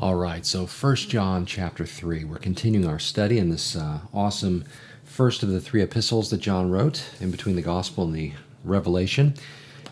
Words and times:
All 0.00 0.14
right, 0.14 0.46
so 0.46 0.64
First 0.64 1.10
John 1.10 1.44
chapter 1.44 1.84
3. 1.84 2.22
We're 2.22 2.36
continuing 2.36 2.86
our 2.86 3.00
study 3.00 3.36
in 3.36 3.50
this 3.50 3.74
uh, 3.74 3.98
awesome 4.14 4.64
first 5.02 5.42
of 5.42 5.48
the 5.48 5.60
three 5.60 5.82
epistles 5.82 6.30
that 6.30 6.38
John 6.38 6.70
wrote 6.70 7.02
in 7.20 7.32
between 7.32 7.56
the 7.56 7.62
Gospel 7.62 8.04
and 8.04 8.14
the 8.14 8.32
Revelation. 8.62 9.34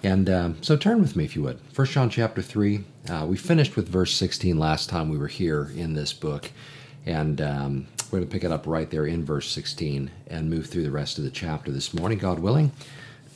And 0.05 0.31
um, 0.31 0.63
so 0.63 0.77
turn 0.77 1.01
with 1.01 1.17
me 1.17 1.25
if 1.25 1.35
you 1.35 1.43
would. 1.43 1.59
First 1.73 1.91
John 1.91 2.09
chapter 2.09 2.41
3. 2.41 2.85
Uh, 3.11 3.27
we 3.29 3.37
finished 3.37 3.75
with 3.75 3.89
verse 3.89 4.15
16 4.15 4.57
last 4.57 4.89
time 4.89 5.09
we 5.09 5.19
were 5.19 5.27
here 5.27 5.73
in 5.75 5.95
this 5.95 6.13
book. 6.13 6.53
And 7.05 7.41
um, 7.41 7.89
we're 8.13 8.21
going 8.21 8.29
to 8.29 8.33
pick 8.33 8.45
it 8.45 8.53
up 8.53 8.65
right 8.65 8.89
there 8.89 9.07
in 9.07 9.25
verse 9.25 9.51
16 9.51 10.13
and 10.29 10.49
move 10.49 10.67
through 10.67 10.85
the 10.85 10.93
rest 10.93 11.19
of 11.19 11.25
the 11.25 11.31
chapter 11.31 11.73
this 11.73 11.93
morning, 11.93 12.19
God 12.19 12.39
willing. 12.39 12.71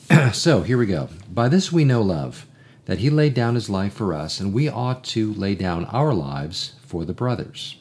so 0.33 0.63
here 0.63 0.79
we 0.79 0.87
go. 0.87 1.09
By 1.29 1.49
this 1.49 1.73
we 1.73 1.85
know 1.85 2.01
love 2.01 2.47
that 2.87 2.99
he 2.99 3.11
laid 3.11 3.35
down 3.35 3.55
his 3.55 3.71
life 3.71 3.95
for 3.95 4.15
us, 4.15 4.41
and 4.41 4.53
we 4.53 4.69
ought 4.69 5.05
to 5.05 5.33
lay 5.35 5.55
down 5.55 5.85
our 5.87 6.13
lives 6.15 6.75
for 6.83 7.05
the 7.05 7.13
brothers. 7.13 7.77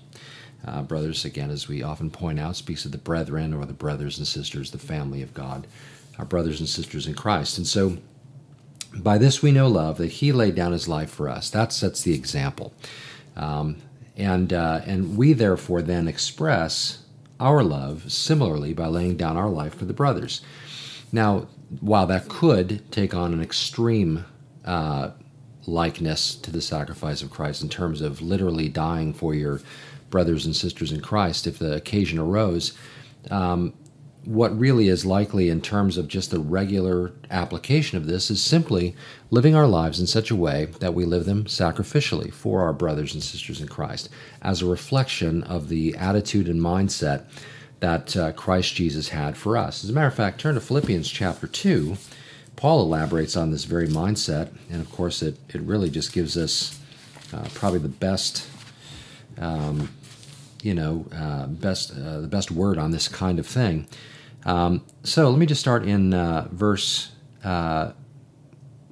Uh, 0.66 0.81
brothers, 0.81 1.23
again, 1.25 1.49
as 1.49 1.67
we 1.67 1.81
often 1.81 2.12
point 2.12 2.39
out, 2.39 2.55
speaks 2.55 2.85
of 2.85 2.91
the 2.91 2.98
brethren 2.98 3.53
or 3.53 3.66
the 3.66 3.73
brothers 3.73 4.17
and 4.17 4.27
sisters, 4.27 4.72
the 4.72 4.77
family 4.77 5.22
of 5.22 5.34
God, 5.34 5.66
our 6.17 6.25
brothers 6.25 6.59
and 6.59 6.67
sisters 6.67 7.08
in 7.08 7.13
Christ. 7.13 7.58
And 7.58 7.66
so, 7.66 7.98
by 8.95 9.17
this 9.17 9.41
we 9.41 9.52
know 9.52 9.67
love, 9.67 9.98
that 9.98 10.13
he 10.13 10.31
laid 10.31 10.55
down 10.55 10.73
his 10.73 10.88
life 10.88 11.09
for 11.09 11.30
us. 11.30 11.50
That 11.50 11.72
sets 11.72 12.02
the 12.02 12.13
example. 12.13 12.73
Um, 13.36 13.77
and, 14.17 14.52
uh, 14.52 14.81
and 14.86 15.16
we 15.16 15.34
therefore 15.34 15.81
then 15.81 16.08
express 16.08 17.03
our 17.39 17.63
love 17.63 18.11
similarly 18.11 18.73
by 18.73 18.88
laying 18.88 19.16
down 19.16 19.38
our 19.38 19.50
life 19.50 19.75
for 19.75 19.86
the 19.86 19.94
brothers. 19.94 20.41
Now, 21.11 21.47
while 21.80 22.05
that 22.08 22.27
could 22.27 22.91
take 22.91 23.13
on 23.13 23.34
an 23.34 23.41
extreme 23.41 24.25
uh, 24.66 25.12
likeness 25.66 26.36
to 26.36 26.52
the 26.52 26.62
sacrifice 26.62 27.22
of 27.22 27.31
Christ 27.31 27.62
in 27.62 27.70
terms 27.70 28.02
of 28.02 28.22
literally 28.22 28.70
dying 28.70 29.13
for 29.13 29.34
your 29.34 29.62
brothers 30.09 30.45
and 30.45 30.55
sisters 30.55 30.91
in 30.91 31.02
Christ 31.02 31.48
if 31.48 31.59
the 31.59 31.76
occasion 31.76 32.20
arose. 32.20 32.78
Um, 33.30 33.73
what 34.25 34.58
really 34.58 34.89
is 34.89 35.06
likely 35.06 35.50
in 35.50 35.61
terms 35.61 35.98
of 35.98 36.08
just 36.08 36.30
the 36.30 36.39
regular 36.39 37.14
application 37.31 37.98
of 37.98 38.06
this 38.06 38.30
is 38.30 38.42
simply 38.42 38.95
living 39.31 39.56
our 39.56 39.67
lives 39.67 40.00
in 40.00 40.08
such 40.08 40.30
a 40.30 40.36
way 40.36 40.66
that 40.80 40.94
we 40.94 41.05
live 41.05 41.26
them 41.26 41.45
sacrificially 41.45 42.31
for 42.31 42.61
our 42.61 42.73
brothers 42.73 43.14
and 43.14 43.23
sisters 43.23 43.61
in 43.61 43.67
Christ 43.67 44.09
as 44.42 44.61
a 44.61 44.66
reflection 44.66 45.44
of 45.44 45.70
the 45.70 45.95
attitude 45.95 46.48
and 46.48 46.61
mindset 46.61 47.26
that 47.80 48.16
uh, 48.17 48.33
Christ 48.33 48.76
Jesus 48.76 49.09
had 49.09 49.38
for 49.38 49.55
us. 49.55 49.83
As 49.83 49.89
a 49.89 49.94
matter 49.94 50.08
of 50.08 50.16
fact, 50.16 50.42
turn 50.42 50.55
to 50.55 50.61
Philippians 50.61 51.09
chapter 51.09 51.48
2 51.48 51.95
Paul 52.59 52.81
elaborates 52.81 53.38
on 53.38 53.52
this 53.52 53.63
very 53.63 53.88
mindset, 53.88 54.49
and 54.69 54.81
of 54.81 54.91
course, 54.91 55.21
it, 55.21 55.38
it 55.47 55.61
really 55.61 55.89
just 55.89 56.11
gives 56.11 56.35
us 56.35 56.77
uh, 57.33 57.47
probably 57.53 57.79
the 57.79 57.88
best, 57.88 58.45
um, 59.38 59.89
you 60.61 60.73
know, 60.73 61.05
uh, 61.15 61.45
best 61.47 61.91
uh, 61.91 62.19
the 62.19 62.27
best 62.27 62.52
word 62.52 62.77
on 62.77 62.91
this 62.91 63.07
kind 63.07 63.39
of 63.39 63.47
thing. 63.47 63.87
Um, 64.43 64.83
so 65.03 65.30
let 65.30 65.39
me 65.39 65.45
just 65.45 65.61
start 65.61 65.85
in 65.85 66.13
uh, 66.13 66.49
verse 66.52 67.13
uh, 67.45 67.93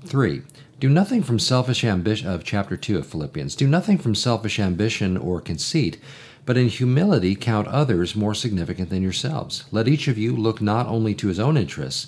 three. 0.05 0.43
Do 0.79 0.87
nothing 0.87 1.21
from 1.21 1.37
selfish 1.37 1.83
ambition 1.83 2.29
of 2.29 2.45
chapter 2.45 2.77
two 2.77 2.97
of 2.97 3.05
Philippians. 3.05 3.53
Do 3.53 3.67
nothing 3.67 3.97
from 3.97 4.15
selfish 4.15 4.59
ambition 4.61 5.17
or 5.17 5.41
conceit 5.41 5.99
but 6.47 6.55
in 6.55 6.69
humility 6.69 7.35
count 7.35 7.67
others 7.67 8.15
more 8.15 8.33
significant 8.33 8.89
than 8.89 9.03
yourselves. 9.03 9.65
Let 9.69 9.89
each 9.89 10.07
of 10.07 10.17
you 10.17 10.33
look 10.33 10.61
not 10.61 10.87
only 10.87 11.13
to 11.15 11.27
his 11.27 11.41
own 11.41 11.57
interests, 11.57 12.07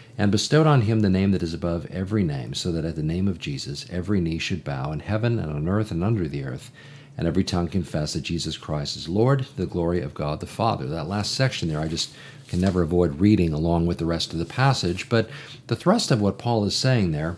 and 0.17 0.31
bestowed 0.31 0.67
on 0.67 0.81
him 0.81 0.99
the 0.99 1.09
name 1.09 1.31
that 1.31 1.43
is 1.43 1.53
above 1.53 1.85
every 1.87 2.23
name, 2.23 2.53
so 2.53 2.71
that 2.71 2.85
at 2.85 2.95
the 2.95 3.03
name 3.03 3.27
of 3.27 3.39
Jesus 3.39 3.85
every 3.89 4.21
knee 4.21 4.37
should 4.37 4.63
bow 4.63 4.91
in 4.91 4.99
heaven 4.99 5.39
and 5.39 5.51
on 5.51 5.67
earth 5.67 5.91
and 5.91 6.03
under 6.03 6.27
the 6.27 6.43
earth, 6.43 6.71
and 7.17 7.27
every 7.27 7.43
tongue 7.43 7.67
confess 7.67 8.13
that 8.13 8.21
Jesus 8.21 8.57
Christ 8.57 8.95
is 8.95 9.09
Lord, 9.09 9.45
the 9.55 9.65
glory 9.65 10.01
of 10.01 10.13
God 10.13 10.39
the 10.39 10.45
Father. 10.45 10.87
That 10.87 11.07
last 11.07 11.33
section 11.33 11.69
there, 11.69 11.79
I 11.79 11.87
just 11.87 12.13
can 12.47 12.59
never 12.59 12.81
avoid 12.81 13.19
reading 13.19 13.53
along 13.53 13.85
with 13.85 13.97
the 13.97 14.05
rest 14.05 14.33
of 14.33 14.39
the 14.39 14.45
passage, 14.45 15.07
but 15.09 15.29
the 15.67 15.75
thrust 15.75 16.11
of 16.11 16.21
what 16.21 16.37
Paul 16.37 16.65
is 16.65 16.75
saying 16.75 17.11
there, 17.11 17.37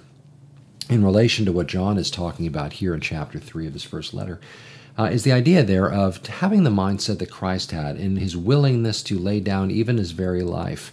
in 0.89 1.03
relation 1.03 1.45
to 1.45 1.51
what 1.51 1.67
John 1.67 1.97
is 1.97 2.11
talking 2.11 2.47
about 2.47 2.73
here 2.73 2.93
in 2.93 2.99
chapter 2.99 3.39
3 3.39 3.67
of 3.67 3.73
his 3.73 3.83
first 3.83 4.13
letter, 4.13 4.39
uh, 4.97 5.05
is 5.05 5.23
the 5.23 5.31
idea 5.31 5.63
there 5.63 5.91
of 5.91 6.25
having 6.25 6.63
the 6.63 6.69
mindset 6.69 7.19
that 7.19 7.31
Christ 7.31 7.71
had 7.71 7.95
in 7.95 8.17
his 8.17 8.37
willingness 8.37 9.01
to 9.03 9.17
lay 9.17 9.39
down 9.39 9.71
even 9.71 9.97
his 9.97 10.11
very 10.11 10.43
life 10.43 10.91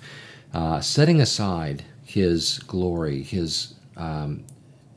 uh, 0.52 0.80
setting 0.80 1.20
aside 1.20 1.84
his 2.04 2.58
glory, 2.60 3.22
his 3.22 3.74
um, 3.96 4.44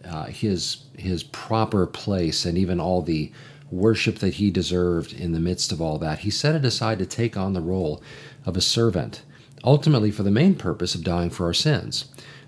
uh, 0.05 0.25
his 0.25 0.83
his 0.97 1.23
proper 1.23 1.85
place, 1.85 2.45
and 2.45 2.57
even 2.57 2.79
all 2.79 3.01
the 3.01 3.31
worship 3.71 4.19
that 4.19 4.35
he 4.35 4.51
deserved 4.51 5.13
in 5.13 5.31
the 5.31 5.39
midst 5.39 5.71
of 5.71 5.81
all 5.81 5.97
that, 5.97 6.19
he 6.19 6.29
set 6.29 6.55
it 6.55 6.65
aside 6.65 6.99
to 6.99 7.05
take 7.05 7.35
on 7.35 7.53
the 7.53 7.61
role 7.61 8.01
of 8.45 8.55
a 8.55 8.61
servant, 8.61 9.23
ultimately 9.63 10.11
for 10.11 10.23
the 10.23 10.31
main 10.31 10.55
purpose 10.55 10.93
of 10.93 11.03
dying 11.03 11.29
for 11.29 11.45
our 11.45 11.53
sins. 11.53 12.05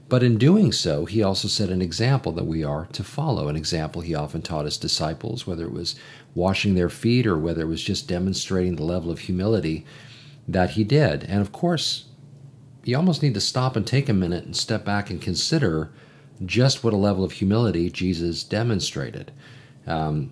But 0.07 0.21
in 0.21 0.37
doing 0.37 0.71
so, 0.71 1.05
he 1.05 1.23
also 1.23 1.47
set 1.47 1.69
an 1.69 1.81
example 1.81 2.31
that 2.33 2.45
we 2.45 2.63
are 2.63 2.87
to 2.93 3.03
follow. 3.03 3.47
An 3.47 3.55
example 3.55 4.01
he 4.01 4.13
often 4.13 4.43
taught 4.43 4.65
his 4.65 4.77
disciples, 4.77 5.47
whether 5.47 5.65
it 5.65 5.73
was 5.73 5.95
washing 6.35 6.75
their 6.75 6.89
feet 6.89 7.25
or 7.25 7.37
whether 7.37 7.63
it 7.63 7.67
was 7.67 7.81
just 7.81 8.07
demonstrating 8.07 8.75
the 8.75 8.83
level 8.83 9.09
of 9.09 9.19
humility 9.19 9.83
that 10.47 10.71
he 10.71 10.83
did. 10.83 11.23
And 11.23 11.41
of 11.41 11.51
course, 11.51 12.05
you 12.85 12.95
almost 12.95 13.23
need 13.23 13.33
to 13.33 13.41
stop 13.41 13.75
and 13.75 13.85
take 13.85 14.07
a 14.07 14.13
minute 14.13 14.45
and 14.45 14.55
step 14.55 14.85
back 14.85 15.09
and 15.09 15.21
consider 15.21 15.89
just 16.45 16.83
what 16.83 16.93
a 16.93 16.97
level 16.97 17.23
of 17.23 17.33
humility 17.33 17.89
Jesus 17.89 18.43
demonstrated. 18.43 19.31
Um, 19.87 20.31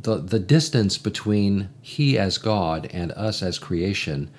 the, 0.00 0.16
the 0.16 0.38
distance 0.38 0.98
between 0.98 1.68
He 1.80 2.18
as 2.18 2.38
God 2.38 2.88
and 2.92 3.12
us 3.12 3.42
as 3.42 3.58
creation 3.58 4.30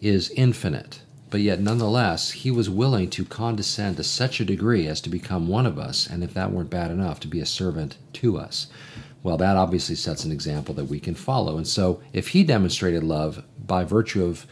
is 0.00 0.30
infinite, 0.30 1.02
but 1.30 1.40
yet 1.40 1.60
nonetheless, 1.60 2.32
He 2.32 2.50
was 2.50 2.68
willing 2.68 3.08
to 3.10 3.24
condescend 3.24 3.96
to 3.96 4.04
such 4.04 4.40
a 4.40 4.44
degree 4.44 4.86
as 4.86 5.00
to 5.02 5.08
become 5.08 5.48
one 5.48 5.66
of 5.66 5.78
us, 5.78 6.06
and 6.06 6.24
if 6.24 6.34
that 6.34 6.50
weren't 6.50 6.70
bad 6.70 6.90
enough, 6.90 7.20
to 7.20 7.28
be 7.28 7.40
a 7.40 7.46
servant 7.46 7.96
to 8.14 8.36
us. 8.36 8.66
Well, 9.22 9.36
that 9.36 9.56
obviously 9.56 9.94
sets 9.94 10.24
an 10.24 10.32
example 10.32 10.74
that 10.74 10.86
we 10.86 11.00
can 11.00 11.14
follow. 11.14 11.56
And 11.56 11.66
so, 11.66 12.00
if 12.12 12.28
He 12.28 12.44
demonstrated 12.44 13.02
love 13.02 13.44
by 13.64 13.84
virtue 13.84 14.24
of 14.24 14.46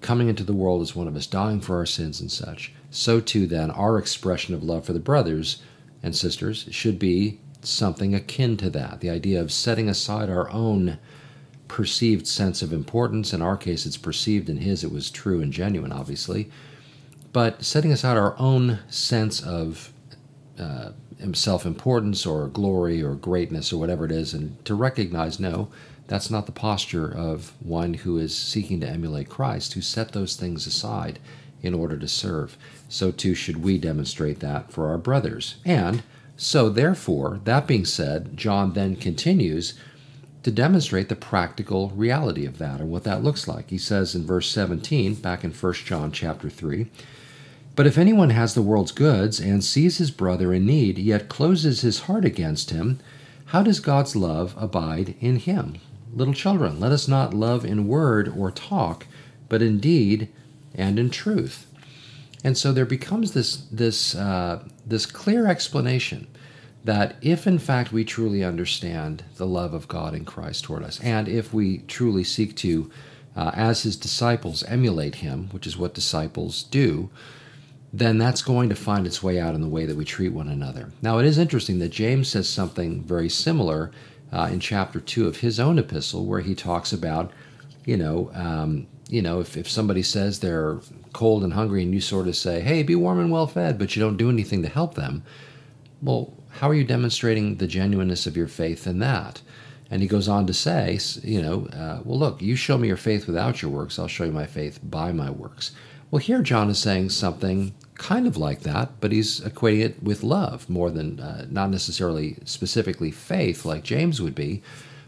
coming 0.00 0.28
into 0.28 0.44
the 0.44 0.52
world 0.52 0.82
as 0.82 0.96
one 0.96 1.08
of 1.08 1.16
us, 1.16 1.26
dying 1.26 1.60
for 1.60 1.76
our 1.76 1.86
sins 1.86 2.20
and 2.20 2.30
such, 2.30 2.72
so 2.90 3.20
too 3.20 3.46
then 3.46 3.70
our 3.70 3.98
expression 3.98 4.54
of 4.54 4.62
love 4.62 4.84
for 4.84 4.92
the 4.92 4.98
brothers 5.00 5.62
and 6.02 6.16
sisters 6.16 6.66
should 6.70 6.98
be 6.98 7.38
something 7.62 8.14
akin 8.14 8.56
to 8.56 8.70
that. 8.70 9.00
The 9.00 9.10
idea 9.10 9.40
of 9.40 9.52
setting 9.52 9.88
aside 9.88 10.30
our 10.30 10.50
own 10.50 10.98
perceived 11.68 12.26
sense 12.26 12.62
of 12.62 12.72
importance. 12.72 13.32
In 13.32 13.42
our 13.42 13.56
case, 13.56 13.86
it's 13.86 13.96
perceived, 13.96 14.48
in 14.48 14.56
his, 14.56 14.82
it 14.82 14.90
was 14.90 15.10
true 15.10 15.40
and 15.40 15.52
genuine, 15.52 15.92
obviously. 15.92 16.50
But 17.32 17.64
setting 17.64 17.92
aside 17.92 18.16
our 18.16 18.36
own 18.38 18.80
sense 18.88 19.40
of 19.40 19.92
uh, 20.58 20.90
self 21.34 21.66
importance 21.66 22.26
or 22.26 22.48
glory 22.48 23.02
or 23.02 23.14
greatness 23.14 23.72
or 23.72 23.78
whatever 23.78 24.04
it 24.04 24.12
is, 24.12 24.34
and 24.34 24.62
to 24.64 24.74
recognize 24.74 25.40
no, 25.40 25.68
that's 26.06 26.30
not 26.30 26.46
the 26.46 26.52
posture 26.52 27.08
of 27.08 27.52
one 27.60 27.94
who 27.94 28.18
is 28.18 28.36
seeking 28.36 28.80
to 28.80 28.88
emulate 28.88 29.28
Christ, 29.28 29.74
who 29.74 29.80
set 29.80 30.12
those 30.12 30.34
things 30.34 30.66
aside 30.66 31.18
in 31.62 31.74
order 31.74 31.96
to 31.96 32.08
serve. 32.08 32.56
So 32.88 33.10
too 33.10 33.34
should 33.34 33.62
we 33.62 33.78
demonstrate 33.78 34.40
that 34.40 34.72
for 34.72 34.88
our 34.88 34.98
brothers. 34.98 35.56
And 35.64 36.02
so, 36.36 36.70
therefore, 36.70 37.40
that 37.44 37.66
being 37.66 37.84
said, 37.84 38.36
John 38.36 38.72
then 38.72 38.96
continues 38.96 39.74
to 40.42 40.50
demonstrate 40.50 41.10
the 41.10 41.16
practical 41.16 41.90
reality 41.90 42.46
of 42.46 42.58
that 42.58 42.80
and 42.80 42.90
what 42.90 43.04
that 43.04 43.22
looks 43.22 43.46
like. 43.46 43.68
He 43.68 43.78
says 43.78 44.14
in 44.14 44.26
verse 44.26 44.50
17, 44.50 45.16
back 45.16 45.44
in 45.44 45.52
1 45.52 45.72
John 45.74 46.10
chapter 46.12 46.48
3, 46.48 46.90
But 47.76 47.86
if 47.86 47.96
anyone 47.96 48.30
has 48.30 48.54
the 48.54 48.62
world's 48.62 48.92
goods 48.92 49.40
and 49.40 49.62
sees 49.64 49.98
his 49.98 50.10
brother 50.10 50.52
in 50.52 50.66
need, 50.66 50.98
yet 50.98 51.28
closes 51.28 51.80
his 51.80 52.00
heart 52.00 52.24
against 52.24 52.70
him, 52.70 52.98
how 53.46 53.62
does 53.62 53.80
God's 53.80 54.14
love 54.14 54.54
abide 54.56 55.14
in 55.20 55.36
him? 55.36 55.76
Little 56.12 56.34
children, 56.34 56.80
let 56.80 56.92
us 56.92 57.08
not 57.08 57.34
love 57.34 57.64
in 57.64 57.88
word 57.88 58.28
or 58.28 58.50
talk, 58.50 59.06
but 59.48 59.62
in 59.62 59.78
deed 59.78 60.28
and 60.74 60.98
in 60.98 61.10
truth. 61.10 61.66
And 62.42 62.56
so 62.56 62.72
there 62.72 62.86
becomes 62.86 63.32
this 63.32 63.56
this 63.70 64.14
uh, 64.14 64.64
this 64.86 65.06
clear 65.06 65.46
explanation 65.46 66.26
that 66.84 67.16
if 67.20 67.46
in 67.46 67.58
fact 67.58 67.92
we 67.92 68.04
truly 68.04 68.42
understand 68.42 69.24
the 69.36 69.46
love 69.46 69.74
of 69.74 69.88
God 69.88 70.14
in 70.14 70.24
Christ 70.24 70.64
toward 70.64 70.82
us, 70.82 70.98
and 71.00 71.28
if 71.28 71.52
we 71.52 71.78
truly 71.78 72.24
seek 72.24 72.56
to 72.56 72.90
uh, 73.36 73.50
as 73.54 73.82
his 73.82 73.96
disciples 73.96 74.62
emulate 74.64 75.16
him, 75.16 75.48
which 75.50 75.66
is 75.66 75.76
what 75.76 75.94
disciples 75.94 76.62
do, 76.64 77.10
then 77.92 78.18
that's 78.18 78.42
going 78.42 78.68
to 78.68 78.76
find 78.76 79.06
its 79.06 79.22
way 79.22 79.40
out 79.40 79.54
in 79.54 79.60
the 79.60 79.68
way 79.68 79.84
that 79.84 79.96
we 79.96 80.04
treat 80.04 80.32
one 80.32 80.48
another. 80.48 80.92
Now, 81.02 81.18
it 81.18 81.26
is 81.26 81.38
interesting 81.38 81.80
that 81.80 81.90
James 81.90 82.28
says 82.28 82.48
something 82.48 83.02
very 83.02 83.28
similar 83.28 83.90
uh, 84.32 84.48
in 84.52 84.60
chapter 84.60 85.00
2 85.00 85.26
of 85.26 85.38
his 85.38 85.58
own 85.58 85.78
epistle, 85.78 86.24
where 86.24 86.40
he 86.40 86.54
talks 86.54 86.92
about, 86.92 87.32
you 87.84 87.96
know, 87.96 88.30
um, 88.34 88.86
you 89.08 89.20
know, 89.20 89.40
if, 89.40 89.56
if 89.56 89.68
somebody 89.68 90.02
says 90.02 90.38
they're 90.38 90.78
cold 91.12 91.42
and 91.42 91.52
hungry 91.52 91.82
and 91.82 91.92
you 91.92 92.00
sort 92.00 92.28
of 92.28 92.36
say, 92.36 92.60
hey, 92.60 92.84
be 92.84 92.94
warm 92.94 93.18
and 93.18 93.32
well 93.32 93.48
fed, 93.48 93.76
but 93.76 93.96
you 93.96 94.02
don't 94.02 94.16
do 94.16 94.30
anything 94.30 94.62
to 94.62 94.68
help 94.68 94.94
them, 94.94 95.24
well, 96.00 96.32
how 96.50 96.68
are 96.68 96.74
you 96.74 96.84
demonstrating 96.84 97.56
the 97.56 97.66
genuineness 97.66 98.26
of 98.26 98.36
your 98.36 98.46
faith 98.46 98.86
in 98.86 99.00
that? 99.00 99.42
And 99.90 100.00
he 100.00 100.06
goes 100.06 100.28
on 100.28 100.46
to 100.46 100.54
say, 100.54 101.00
you 101.24 101.42
know, 101.42 101.66
uh, 101.66 102.00
well, 102.04 102.18
look, 102.18 102.40
you 102.40 102.54
show 102.54 102.78
me 102.78 102.86
your 102.86 102.96
faith 102.96 103.26
without 103.26 103.60
your 103.60 103.72
works, 103.72 103.98
I'll 103.98 104.06
show 104.06 104.24
you 104.24 104.32
my 104.32 104.46
faith 104.46 104.78
by 104.82 105.10
my 105.10 105.30
works. 105.30 105.72
Well, 106.10 106.20
here 106.20 106.42
John 106.42 106.70
is 106.70 106.78
saying 106.78 107.10
something 107.10 107.74
kind 108.00 108.26
of 108.26 108.38
like 108.38 108.60
that, 108.60 108.98
but 108.98 109.12
he's 109.12 109.40
equating 109.40 109.84
it 109.84 110.02
with 110.02 110.22
love 110.22 110.68
more 110.70 110.90
than 110.90 111.20
uh, 111.20 111.46
not 111.50 111.68
necessarily 111.68 112.38
specifically 112.46 113.10
faith 113.10 113.66
like 113.66 113.84
James 113.84 114.22
would 114.22 114.34
be, 114.34 114.62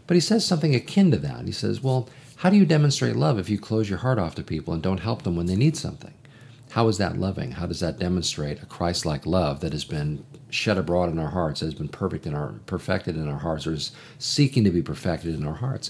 but 0.05 0.13
he 0.13 0.21
says 0.21 0.45
something 0.45 0.75
akin 0.75 1.09
to 1.09 1.17
that. 1.17 1.45
He 1.45 1.51
says, 1.51 1.81
well, 1.81 2.07
how 2.37 2.51
do 2.51 2.55
you 2.55 2.67
demonstrate 2.67 3.15
love 3.15 3.39
if 3.39 3.49
you 3.49 3.57
close 3.57 3.89
your 3.89 3.97
heart 3.97 4.19
off 4.19 4.35
to 4.35 4.43
people 4.43 4.75
and 4.75 4.83
don't 4.83 4.99
help 4.99 5.23
them 5.23 5.35
when 5.35 5.47
they 5.47 5.55
need 5.55 5.75
something? 5.75 6.13
How 6.69 6.87
is 6.87 6.99
that 6.99 7.17
loving? 7.17 7.53
How 7.53 7.65
does 7.65 7.79
that 7.79 7.97
demonstrate 7.97 8.61
a 8.61 8.67
Christ 8.67 9.07
like 9.07 9.25
love 9.25 9.59
that 9.61 9.73
has 9.73 9.85
been 9.85 10.23
shed 10.51 10.77
abroad 10.77 11.09
in 11.09 11.17
our 11.17 11.31
hearts, 11.31 11.61
has 11.61 11.73
been 11.73 11.89
perfect 11.89 12.27
in 12.27 12.35
our 12.35 12.53
perfected 12.67 13.17
in 13.17 13.27
our 13.27 13.39
hearts, 13.39 13.65
or 13.65 13.73
is 13.73 13.91
seeking 14.19 14.63
to 14.65 14.71
be 14.71 14.83
perfected 14.83 15.33
in 15.33 15.47
our 15.47 15.55
hearts? 15.55 15.89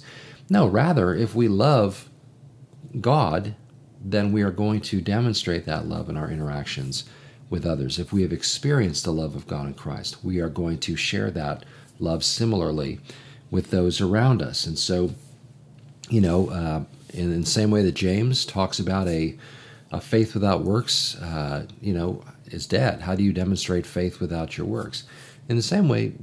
No, 0.49 0.67
rather, 0.67 1.13
if 1.13 1.35
we 1.35 1.49
love 1.49 2.09
God, 3.01 3.55
then 4.03 4.31
we 4.31 4.41
are 4.41 4.51
going 4.51 4.81
to 4.81 5.01
demonstrate 5.01 5.65
that 5.65 5.87
love 5.87 6.09
in 6.09 6.17
our 6.17 6.29
interactions 6.29 7.05
with 7.49 7.65
others. 7.65 7.99
If 7.99 8.11
we 8.11 8.21
have 8.23 8.33
experienced 8.33 9.05
the 9.05 9.13
love 9.13 9.35
of 9.35 9.47
God 9.47 9.67
in 9.67 9.73
Christ, 9.73 10.23
we 10.23 10.39
are 10.39 10.49
going 10.49 10.79
to 10.79 10.95
share 10.95 11.31
that 11.31 11.63
love 11.99 12.23
similarly 12.23 12.99
with 13.49 13.71
those 13.71 14.01
around 14.01 14.41
us. 14.41 14.65
And 14.65 14.77
so, 14.77 15.11
you 16.09 16.19
know, 16.19 16.49
uh, 16.49 16.83
in, 17.13 17.31
in 17.31 17.41
the 17.41 17.47
same 17.47 17.71
way 17.71 17.83
that 17.83 17.93
James 17.95 18.45
talks 18.45 18.79
about 18.79 19.07
a 19.07 19.37
a 19.93 20.01
faith 20.01 20.33
without 20.33 20.63
works, 20.63 21.15
uh, 21.21 21.67
you 21.79 21.93
know, 21.93 22.23
is 22.45 22.65
dead. 22.65 23.01
How 23.01 23.15
do 23.15 23.23
you 23.23 23.31
demonstrate 23.31 23.85
faith 23.85 24.19
without 24.19 24.57
your 24.57 24.65
works? 24.65 25.03
In 25.49 25.57
the 25.57 25.61
same 25.61 25.89
way, 25.89 26.13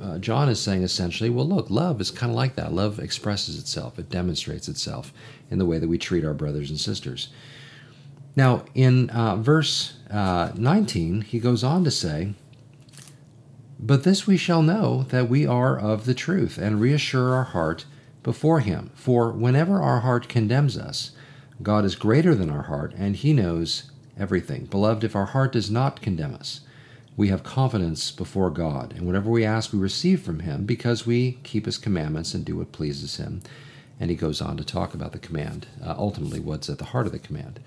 uh, 0.00 0.18
John 0.18 0.48
is 0.48 0.60
saying 0.60 0.82
essentially, 0.82 1.28
well, 1.28 1.46
look, 1.46 1.68
love 1.68 2.00
is 2.00 2.10
kind 2.10 2.30
of 2.30 2.36
like 2.36 2.56
that. 2.56 2.72
Love 2.72 2.98
expresses 2.98 3.58
itself, 3.58 3.98
it 3.98 4.08
demonstrates 4.08 4.68
itself 4.68 5.12
in 5.50 5.58
the 5.58 5.66
way 5.66 5.78
that 5.78 5.88
we 5.88 5.98
treat 5.98 6.24
our 6.24 6.34
brothers 6.34 6.70
and 6.70 6.80
sisters. 6.80 7.28
Now, 8.34 8.64
in 8.74 9.10
uh, 9.10 9.36
verse 9.36 9.98
uh, 10.10 10.52
19, 10.54 11.20
he 11.22 11.38
goes 11.38 11.62
on 11.62 11.84
to 11.84 11.90
say, 11.90 12.32
But 13.78 14.04
this 14.04 14.26
we 14.26 14.38
shall 14.38 14.62
know 14.62 15.02
that 15.10 15.28
we 15.28 15.46
are 15.46 15.78
of 15.78 16.06
the 16.06 16.14
truth, 16.14 16.56
and 16.56 16.80
reassure 16.80 17.34
our 17.34 17.44
heart 17.44 17.84
before 18.22 18.60
him. 18.60 18.90
For 18.94 19.30
whenever 19.32 19.82
our 19.82 20.00
heart 20.00 20.28
condemns 20.28 20.78
us, 20.78 21.12
God 21.62 21.84
is 21.84 21.94
greater 21.94 22.34
than 22.34 22.50
our 22.50 22.62
heart, 22.62 22.94
and 22.96 23.16
He 23.16 23.32
knows 23.32 23.90
everything. 24.18 24.64
Beloved, 24.66 25.04
if 25.04 25.14
our 25.14 25.26
heart 25.26 25.52
does 25.52 25.70
not 25.70 26.00
condemn 26.00 26.34
us, 26.34 26.60
we 27.16 27.28
have 27.28 27.42
confidence 27.42 28.10
before 28.10 28.50
God, 28.50 28.92
and 28.96 29.06
whatever 29.06 29.30
we 29.30 29.44
ask, 29.44 29.72
we 29.72 29.78
receive 29.78 30.22
from 30.22 30.40
Him 30.40 30.64
because 30.64 31.06
we 31.06 31.38
keep 31.42 31.66
His 31.66 31.78
commandments 31.78 32.34
and 32.34 32.44
do 32.44 32.56
what 32.56 32.72
pleases 32.72 33.16
Him. 33.16 33.42
And 34.00 34.10
he 34.10 34.16
goes 34.16 34.40
on 34.40 34.56
to 34.56 34.64
talk 34.64 34.94
about 34.94 35.12
the 35.12 35.18
command, 35.18 35.66
uh, 35.84 35.94
ultimately, 35.96 36.40
what's 36.40 36.68
at 36.68 36.78
the 36.78 36.86
heart 36.86 37.06
of 37.06 37.12
the 37.12 37.18
command. 37.18 37.60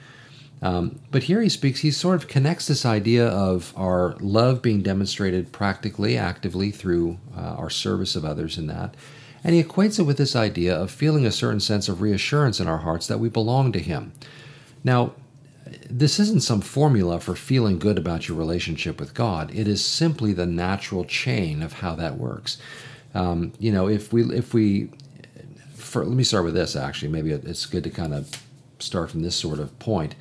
Um, 0.62 1.00
but 1.12 1.24
here 1.24 1.42
he 1.42 1.50
speaks, 1.50 1.82
he 1.82 1.92
sort 1.92 2.16
of 2.16 2.28
connects 2.28 2.68
this 2.68 2.86
idea 2.86 3.28
of 3.28 3.74
our 3.76 4.16
love 4.20 4.62
being 4.62 4.82
demonstrated 4.82 5.52
practically, 5.52 6.18
actively 6.18 6.72
through 6.72 7.20
uh, 7.38 7.42
our 7.42 7.70
service 7.70 8.16
of 8.16 8.26
others 8.26 8.58
in 8.58 8.68
that, 8.68 8.96
and 9.44 9.54
he 9.54 9.64
equates 9.64 10.00
it 10.00 10.04
with 10.04 10.18
this 10.18 10.36
idea 10.36 10.76
of 10.76 10.90
feeling 10.90 11.26
a 11.26 11.32
certain 11.32 11.60
sense 11.60 11.88
of 11.88 12.02
reassurance 12.02 12.60
in 12.60 12.68
our 12.68 12.80
hearts 12.80 13.06
that 13.06 13.20
we 13.20 13.30
belong 13.30 13.72
to 13.74 13.80
Him. 13.80 14.12
Now, 14.84 15.14
this 15.90 16.20
isn't 16.20 16.44
some 16.44 16.62
formula 16.62 17.20
for 17.20 17.36
feeling 17.36 17.80
good 17.80 17.98
about 17.98 18.28
your 18.28 18.38
relationship 18.38 19.00
with 19.00 19.14
God. 19.14 19.54
It 19.54 19.68
is 19.68 19.84
simply 19.84 20.34
the 20.34 20.46
natural 20.46 21.06
chain 21.06 21.62
of 21.62 21.74
how 21.74 21.96
that 21.96 22.18
works. 22.18 22.58
Um, 23.14 23.54
you 23.60 23.72
know, 23.72 23.88
if 23.88 24.14
we 24.14 24.24
if 24.36 24.54
we 24.54 24.90
for, 25.76 26.06
let 26.06 26.16
me 26.16 26.24
start 26.24 26.46
with 26.46 26.54
this 26.54 26.76
actually. 26.76 27.10
Maybe 27.10 27.32
it's 27.32 27.66
good 27.66 27.84
to 27.84 27.90
kind 27.90 28.14
of 28.14 28.44
start 28.80 29.10
from 29.10 29.22
this 29.22 29.36
sort 29.36 29.60
of 29.60 29.78
point. 29.80 30.16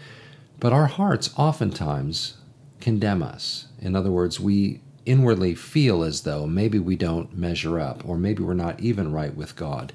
But 0.61 0.73
our 0.73 0.87
hearts 0.87 1.31
oftentimes 1.37 2.39
condemn 2.81 3.23
us. 3.23 3.67
In 3.81 3.97
other 3.97 4.11
words, 4.11 4.41
we 4.41 4.81
inwardly 5.05 5.55
feel 5.55 6.03
as 6.03 6.23
though 6.23 6.47
maybe 6.47 6.79
we 6.79 6.97
don't 6.97 7.37
measure 7.37 7.79
up 7.79 8.07
or 8.09 8.17
maybe 8.17 8.43
we're 8.43 8.55
not 8.55 8.81
even 8.81 9.13
right 9.13 9.35
with 9.35 9.57
God. 9.57 9.93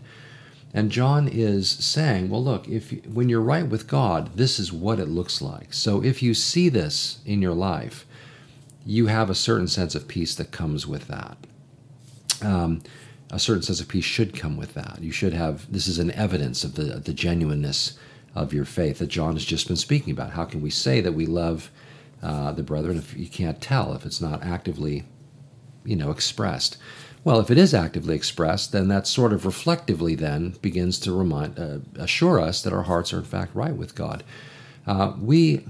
And 0.73 0.91
John 0.91 1.27
is 1.27 1.69
saying, 1.69 2.29
well, 2.29 2.43
look, 2.43 2.67
if 2.67 2.91
when 3.05 3.27
you're 3.27 3.41
right 3.41 3.67
with 3.67 3.87
God, 3.87 4.35
this 4.35 4.59
is 4.59 4.71
what 4.71 4.99
it 4.99 5.07
looks 5.07 5.41
like. 5.41 5.73
So 5.73 6.03
if 6.03 6.21
you 6.21 6.33
see 6.33 6.69
this 6.69 7.19
in 7.25 7.41
your 7.41 7.55
life, 7.55 8.05
you 8.85 9.07
have 9.07 9.29
a 9.29 9.35
certain 9.35 9.67
sense 9.67 9.95
of 9.95 10.07
peace 10.07 10.35
that 10.35 10.51
comes 10.51 10.85
with 10.85 11.07
that. 11.07 11.37
Um, 12.41 12.81
a 13.31 13.39
certain 13.39 13.63
sense 13.63 13.81
of 13.81 13.87
peace 13.87 14.05
should 14.05 14.35
come 14.35 14.57
with 14.57 14.73
that. 14.75 14.99
You 15.01 15.11
should 15.11 15.33
have 15.33 15.71
this 15.71 15.87
is 15.87 15.99
an 15.99 16.11
evidence 16.11 16.63
of 16.63 16.75
the 16.75 16.99
the 16.99 17.13
genuineness 17.13 17.97
of 18.35 18.53
your 18.53 18.65
faith 18.65 18.99
that 18.99 19.07
John 19.07 19.33
has 19.33 19.45
just 19.45 19.67
been 19.67 19.75
speaking 19.75 20.13
about. 20.13 20.31
How 20.31 20.45
can 20.45 20.61
we 20.61 20.69
say 20.69 21.01
that 21.01 21.13
we 21.13 21.25
love 21.25 21.71
uh, 22.21 22.51
the 22.51 22.63
brethren 22.63 22.97
if 22.97 23.15
you 23.15 23.27
can't 23.27 23.61
tell 23.61 23.93
if 23.93 24.05
it's 24.05 24.21
not 24.21 24.43
actively, 24.43 25.05
you 25.85 25.95
know, 25.95 26.11
expressed. 26.11 26.77
Well, 27.23 27.39
if 27.39 27.51
it 27.51 27.57
is 27.57 27.73
actively 27.73 28.15
expressed, 28.15 28.71
then 28.71 28.87
that 28.87 29.05
sort 29.05 29.33
of 29.33 29.45
reflectively 29.45 30.15
then 30.15 30.55
begins 30.61 30.99
to 31.01 31.11
remind, 31.11 31.59
uh, 31.59 31.79
assure 31.95 32.39
us 32.39 32.61
that 32.61 32.73
our 32.73 32.83
hearts 32.83 33.11
are 33.11 33.19
in 33.19 33.25
fact 33.25 33.53
right 33.55 33.75
with 33.75 33.93
God. 33.93 34.23
Uh, 34.87 35.13
we 35.19 35.65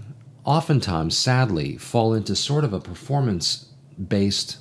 oftentimes, 0.45 1.17
sadly, 1.17 1.77
fall 1.77 2.13
into 2.13 2.35
sort 2.35 2.63
of 2.63 2.73
a 2.73 2.79
performance-based 2.79 4.57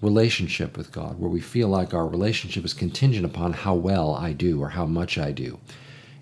relationship 0.00 0.76
with 0.76 0.90
God, 0.90 1.20
where 1.20 1.30
we 1.30 1.40
feel 1.40 1.68
like 1.68 1.94
our 1.94 2.06
relationship 2.06 2.64
is 2.64 2.74
contingent 2.74 3.24
upon 3.24 3.52
how 3.52 3.74
well 3.74 4.14
I 4.14 4.32
do 4.32 4.60
or 4.60 4.70
how 4.70 4.84
much 4.84 5.16
I 5.16 5.30
do. 5.30 5.60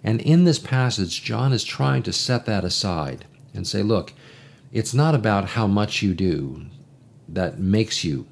And 0.04 0.20
in 0.20 0.44
this 0.44 0.58
passage, 0.58 1.22
John 1.22 1.52
is 1.52 1.64
trying 1.64 2.02
to 2.04 2.12
set 2.12 2.44
that 2.44 2.64
aside 2.64 3.24
and 3.54 3.66
say, 3.66 3.82
look, 3.82 4.12
it's 4.72 4.94
not 4.94 5.14
about 5.14 5.50
how 5.50 5.66
much 5.66 6.02
you 6.02 6.14
do 6.14 6.66
that 7.28 7.58
makes 7.58 8.04
you 8.04 8.26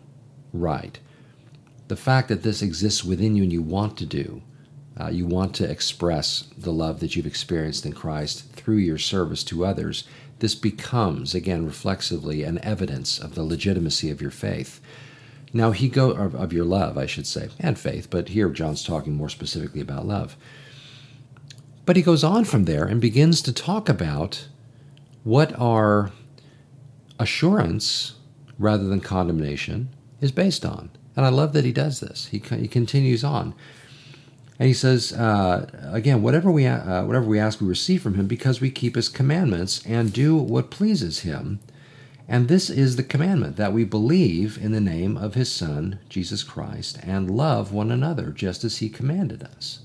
right. 0.53 0.99
The 1.89 1.97
fact 1.97 2.29
that 2.29 2.43
this 2.43 2.63
exists 2.63 3.03
within 3.03 3.35
you 3.35 3.43
and 3.43 3.53
you 3.53 3.63
want 3.63 3.97
to 3.99 4.07
do, 4.07 4.43
uh, 5.01 5.09
you 5.09 5.27
want 5.27 5.55
to 5.57 5.71
express 5.71 6.45
the 6.57 6.73
love 6.73 7.01
that 7.01 7.17
you've 7.17 7.27
experienced 7.27 7.87
in 7.87 7.93
Christ 7.93 8.53
through 8.53 8.77
your 8.77 8.99
service 8.99 9.43
to 9.45 9.65
others, 9.65 10.05
this 10.41 10.55
becomes, 10.55 11.35
again, 11.35 11.65
reflexively, 11.65 12.43
an 12.43 12.63
evidence 12.63 13.19
of 13.19 13.35
the 13.35 13.43
legitimacy 13.43 14.11
of 14.11 14.21
your 14.21 14.31
faith. 14.31 14.81
Now, 15.53 15.71
he 15.71 15.89
go 15.89 16.11
of, 16.11 16.53
your 16.53 16.67
love, 16.67 16.99
I 16.99 17.07
should 17.07 17.27
say, 17.27 17.49
and 17.59 17.79
faith, 17.79 18.09
but 18.11 18.29
here 18.29 18.51
John's 18.51 18.85
talking 18.85 19.15
more 19.15 19.31
specifically 19.31 19.81
about 19.81 20.07
love. 20.07 20.37
But 21.87 21.97
he 21.97 22.03
goes 22.03 22.23
on 22.23 22.45
from 22.45 22.67
there 22.67 22.85
and 22.85 23.01
begins 23.01 23.41
to 23.43 23.53
talk 23.53 23.89
about 23.89 24.47
what 25.25 25.59
are 25.59 26.13
assurance 27.19 28.15
rather 28.59 28.85
than 28.85 29.01
condemnation 29.01 29.89
is 30.21 30.33
based 30.33 30.67
on. 30.67 30.91
And 31.19 31.27
I 31.27 31.31
love 31.31 31.53
that 31.55 31.65
he 31.65 31.73
does 31.73 31.99
this. 31.99 32.27
He, 32.27 32.39
he 32.39 32.69
continues 32.69 33.25
on. 33.25 33.53
And 34.57 34.69
he 34.69 34.73
says, 34.73 35.13
uh, 35.13 35.69
again, 35.93 36.23
whatever 36.23 36.49
we, 36.49 36.65
uh, 36.65 37.05
whatever 37.07 37.27
we 37.27 37.41
ask, 37.41 37.61
we 37.61 37.67
receive 37.67 38.03
from 38.03 38.15
him 38.15 38.29
because 38.29 38.61
we 38.61 38.71
keep 38.71 38.95
his 38.95 39.09
commandments 39.09 39.85
and 39.85 40.13
do 40.13 40.37
what 40.37 40.71
pleases 40.71 41.23
him. 41.23 41.59
And 42.29 42.47
this 42.47 42.71
is 42.71 42.95
the 42.95 43.03
commandment 43.03 43.57
that 43.57 43.73
we 43.73 43.83
believe 43.83 44.59
in 44.59 44.71
the 44.71 44.81
name 44.81 45.17
of 45.17 45.35
his 45.35 45.51
Son, 45.51 45.99
Jesus 46.09 46.45
Christ, 46.45 47.01
and 47.03 47.29
love 47.29 47.73
one 47.73 47.91
another 47.91 48.31
just 48.31 48.63
as 48.63 48.77
he 48.77 48.89
commanded 48.89 49.43
us. 49.43 49.81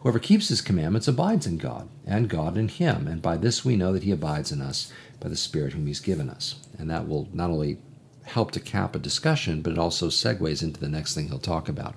Whoever 0.00 0.18
keeps 0.18 0.48
his 0.48 0.60
commandments 0.60 1.06
abides 1.06 1.46
in 1.46 1.58
God, 1.58 1.88
and 2.04 2.28
God 2.28 2.56
in 2.56 2.66
him. 2.66 3.06
And 3.06 3.22
by 3.22 3.36
this 3.36 3.64
we 3.64 3.76
know 3.76 3.92
that 3.92 4.02
he 4.02 4.10
abides 4.10 4.50
in 4.50 4.60
us 4.60 4.92
by 5.20 5.28
the 5.28 5.36
Spirit 5.36 5.74
whom 5.74 5.86
he's 5.86 6.00
given 6.00 6.28
us. 6.28 6.56
And 6.76 6.90
that 6.90 7.06
will 7.06 7.28
not 7.32 7.50
only 7.50 7.78
help 8.24 8.50
to 8.52 8.60
cap 8.60 8.94
a 8.94 8.98
discussion, 8.98 9.62
but 9.62 9.72
it 9.72 9.78
also 9.78 10.08
segues 10.08 10.62
into 10.62 10.80
the 10.80 10.88
next 10.88 11.14
thing 11.14 11.28
he'll 11.28 11.38
talk 11.38 11.68
about. 11.68 11.94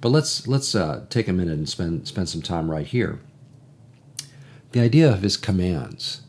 But 0.00 0.10
let's 0.10 0.46
let's 0.46 0.74
uh, 0.74 1.06
take 1.08 1.28
a 1.28 1.32
minute 1.32 1.58
and 1.58 1.68
spend 1.68 2.08
spend 2.08 2.28
some 2.28 2.42
time 2.42 2.70
right 2.70 2.86
here. 2.86 3.20
The 4.72 4.80
idea 4.80 5.12
of 5.12 5.22
his 5.22 5.36
commands. 5.36 6.22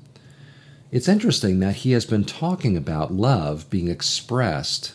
It's 0.92 1.08
interesting 1.08 1.60
that 1.60 1.78
he 1.78 1.94
has 1.94 2.06
been 2.06 2.24
talking 2.24 2.78
about 2.78 3.12
love 3.12 3.68
being 3.72 3.88
expressed 3.88 4.94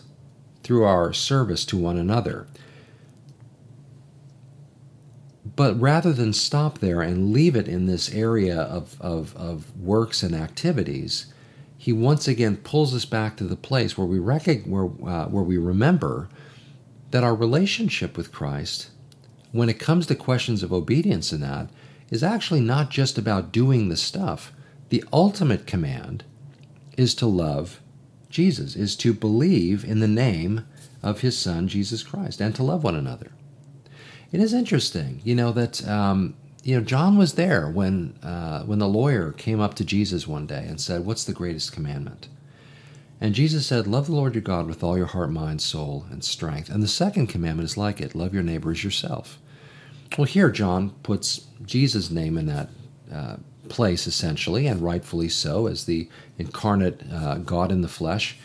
through 0.62 0.84
our 0.84 1.12
service 1.12 1.64
to 1.64 1.76
one 1.76 1.96
another. 1.96 2.46
But 5.56 5.80
rather 5.80 6.12
than 6.12 6.32
stop 6.32 6.78
there 6.78 7.00
and 7.00 7.32
leave 7.32 7.56
it 7.56 7.66
in 7.66 7.86
this 7.86 8.14
area 8.14 8.60
of, 8.60 9.00
of, 9.00 9.34
of 9.34 9.76
works 9.76 10.22
and 10.22 10.36
activities, 10.36 11.32
he 11.88 11.92
once 11.94 12.28
again 12.28 12.54
pulls 12.58 12.94
us 12.94 13.06
back 13.06 13.34
to 13.34 13.44
the 13.44 13.56
place 13.56 13.96
where 13.96 14.06
we, 14.06 14.18
rec- 14.18 14.66
where, 14.66 14.90
uh, 15.06 15.24
where 15.24 15.42
we 15.42 15.56
remember 15.56 16.28
that 17.12 17.24
our 17.24 17.34
relationship 17.34 18.14
with 18.14 18.30
Christ, 18.30 18.90
when 19.52 19.70
it 19.70 19.78
comes 19.78 20.06
to 20.06 20.14
questions 20.14 20.62
of 20.62 20.70
obedience 20.70 21.32
in 21.32 21.40
that, 21.40 21.70
is 22.10 22.22
actually 22.22 22.60
not 22.60 22.90
just 22.90 23.16
about 23.16 23.52
doing 23.52 23.88
the 23.88 23.96
stuff. 23.96 24.52
The 24.90 25.02
ultimate 25.14 25.66
command 25.66 26.24
is 26.98 27.14
to 27.14 27.26
love 27.26 27.80
Jesus, 28.28 28.76
is 28.76 28.94
to 28.96 29.14
believe 29.14 29.82
in 29.82 30.00
the 30.00 30.06
name 30.06 30.66
of 31.02 31.22
his 31.22 31.38
Son, 31.38 31.68
Jesus 31.68 32.02
Christ, 32.02 32.38
and 32.42 32.54
to 32.56 32.62
love 32.62 32.84
one 32.84 32.96
another. 32.96 33.32
It 34.30 34.40
is 34.40 34.52
interesting, 34.52 35.22
you 35.24 35.34
know, 35.34 35.52
that 35.52 35.88
um, 35.88 36.34
you 36.68 36.76
know 36.76 36.84
John 36.84 37.16
was 37.16 37.32
there 37.32 37.66
when 37.70 38.18
uh, 38.22 38.62
when 38.64 38.78
the 38.78 38.86
lawyer 38.86 39.32
came 39.32 39.58
up 39.58 39.72
to 39.76 39.84
Jesus 39.86 40.28
one 40.28 40.46
day 40.46 40.66
and 40.68 40.78
said, 40.78 41.06
"What's 41.06 41.24
the 41.24 41.32
greatest 41.32 41.72
commandment?" 41.72 42.28
And 43.20 43.34
Jesus 43.34 43.66
said, 43.66 43.86
Love 43.86 44.06
the 44.06 44.12
Lord 44.12 44.34
your 44.34 44.42
God 44.42 44.66
with 44.66 44.84
all 44.84 44.96
your 44.96 45.06
heart, 45.06 45.30
mind, 45.30 45.60
soul, 45.60 46.06
and 46.10 46.22
strength. 46.22 46.68
And 46.68 46.82
the 46.82 46.88
second 46.88 47.28
commandment 47.28 47.68
is 47.68 47.76
like 47.76 48.00
it 48.02 48.14
love 48.14 48.34
your 48.34 48.42
neighbor 48.42 48.70
as 48.70 48.84
yourself. 48.84 49.38
Well, 50.16 50.26
here 50.26 50.50
John 50.50 50.90
puts 51.02 51.46
Jesus' 51.64 52.10
name 52.10 52.36
in 52.36 52.46
that 52.46 52.68
uh, 53.12 53.36
place, 53.68 54.06
essentially, 54.06 54.66
and 54.66 54.80
rightfully 54.80 55.30
so, 55.30 55.66
as 55.66 55.86
the 55.86 56.08
incarnate 56.38 57.02
uh, 57.10 57.38
God 57.38 57.72
in 57.72 57.80
the 57.80 57.88
flesh. 57.88 58.36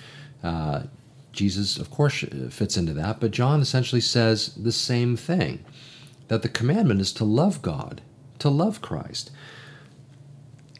Uh, 0.41 0.83
Jesus, 1.33 1.77
of 1.77 1.91
course, 1.91 2.23
fits 2.49 2.77
into 2.77 2.93
that, 2.93 3.19
but 3.19 3.31
John 3.31 3.61
essentially 3.61 4.01
says 4.01 4.55
the 4.55 4.71
same 4.71 5.17
thing 5.17 5.63
that 6.29 6.41
the 6.41 6.49
commandment 6.49 7.01
is 7.01 7.13
to 7.13 7.25
love 7.25 7.61
God, 7.61 8.01
to 8.43 8.49
love 8.49 8.81
Christ 8.81 9.31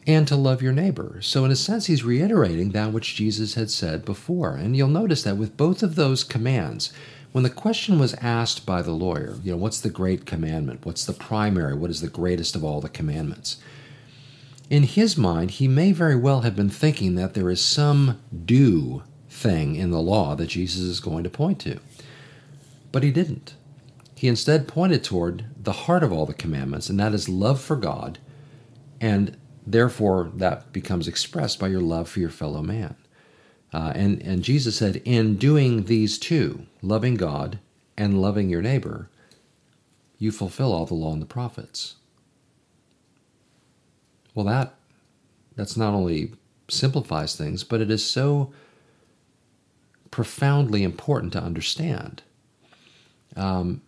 and 0.06 0.28
to 0.28 0.36
love 0.36 0.60
your 0.60 0.72
neighbor. 0.72 1.18
So, 1.22 1.46
in 1.46 1.50
a 1.50 1.56
sense, 1.56 1.86
he's 1.86 2.04
reiterating 2.04 2.70
that 2.70 2.92
which 2.92 3.14
Jesus 3.14 3.54
had 3.54 3.70
said 3.70 4.04
before. 4.04 4.54
And 4.54 4.76
you'll 4.76 4.88
notice 4.88 5.22
that 5.22 5.38
with 5.38 5.56
both 5.56 5.82
of 5.82 5.94
those 5.94 6.24
commands, 6.24 6.92
when 7.32 7.42
the 7.42 7.48
question 7.50 7.98
was 7.98 8.12
asked 8.20 8.66
by 8.66 8.82
the 8.82 8.92
lawyer, 8.92 9.38
you 9.42 9.52
know, 9.52 9.56
what's 9.56 9.80
the 9.80 9.88
great 9.88 10.26
commandment? 10.26 10.84
What's 10.84 11.06
the 11.06 11.14
primary? 11.14 11.74
What 11.74 11.90
is 11.90 12.02
the 12.02 12.08
greatest 12.08 12.54
of 12.54 12.62
all 12.62 12.82
the 12.82 12.90
commandments? 12.90 13.56
In 14.68 14.82
his 14.82 15.16
mind, 15.16 15.52
he 15.52 15.66
may 15.66 15.92
very 15.92 16.16
well 16.16 16.42
have 16.42 16.54
been 16.54 16.70
thinking 16.70 17.14
that 17.14 17.32
there 17.32 17.48
is 17.48 17.64
some 17.64 18.20
do 18.44 19.02
thing 19.30 19.74
in 19.74 19.90
the 19.90 20.02
law 20.02 20.34
that 20.34 20.48
Jesus 20.48 20.82
is 20.82 21.00
going 21.00 21.24
to 21.24 21.30
point 21.30 21.60
to. 21.60 21.80
But 22.92 23.02
he 23.02 23.10
didn't. 23.10 23.54
He 24.24 24.28
instead 24.28 24.66
pointed 24.66 25.04
toward 25.04 25.44
the 25.54 25.84
heart 25.84 26.02
of 26.02 26.10
all 26.10 26.24
the 26.24 26.32
commandments, 26.32 26.88
and 26.88 26.98
that 26.98 27.12
is 27.12 27.28
love 27.28 27.60
for 27.60 27.76
God 27.76 28.20
and 28.98 29.36
Therefore, 29.66 30.30
that 30.34 30.72
becomes 30.72 31.06
expressed 31.06 31.58
by 31.58 31.68
your 31.68 31.82
love 31.82 32.08
for 32.08 32.20
your 32.20 32.30
fellow 32.30 32.62
man. 32.62 32.96
Uh, 33.70 33.92
and, 33.94 34.22
and 34.22 34.42
Jesus 34.42 34.76
said, 34.76 35.02
in 35.04 35.36
doing 35.36 35.84
these 35.84 36.18
two, 36.18 36.66
loving 36.80 37.16
God 37.16 37.58
and 37.96 38.22
loving 38.22 38.48
your 38.48 38.62
neighbor, 38.62 39.10
you 40.18 40.32
fulfill 40.32 40.72
all 40.72 40.86
the 40.86 40.94
law 40.94 41.12
and 41.12 41.20
the 41.20 41.26
prophets. 41.26 41.96
Well, 44.34 44.46
that 44.46 44.74
that's 45.54 45.76
not 45.76 45.92
only 45.92 46.32
simplifies 46.68 47.36
things, 47.36 47.62
but 47.62 47.82
it 47.82 47.90
is 47.90 48.02
so 48.02 48.54
profoundly 50.10 50.82
important 50.82 51.34
to 51.34 51.42
understand. 51.42 52.22
Um, 53.36 53.82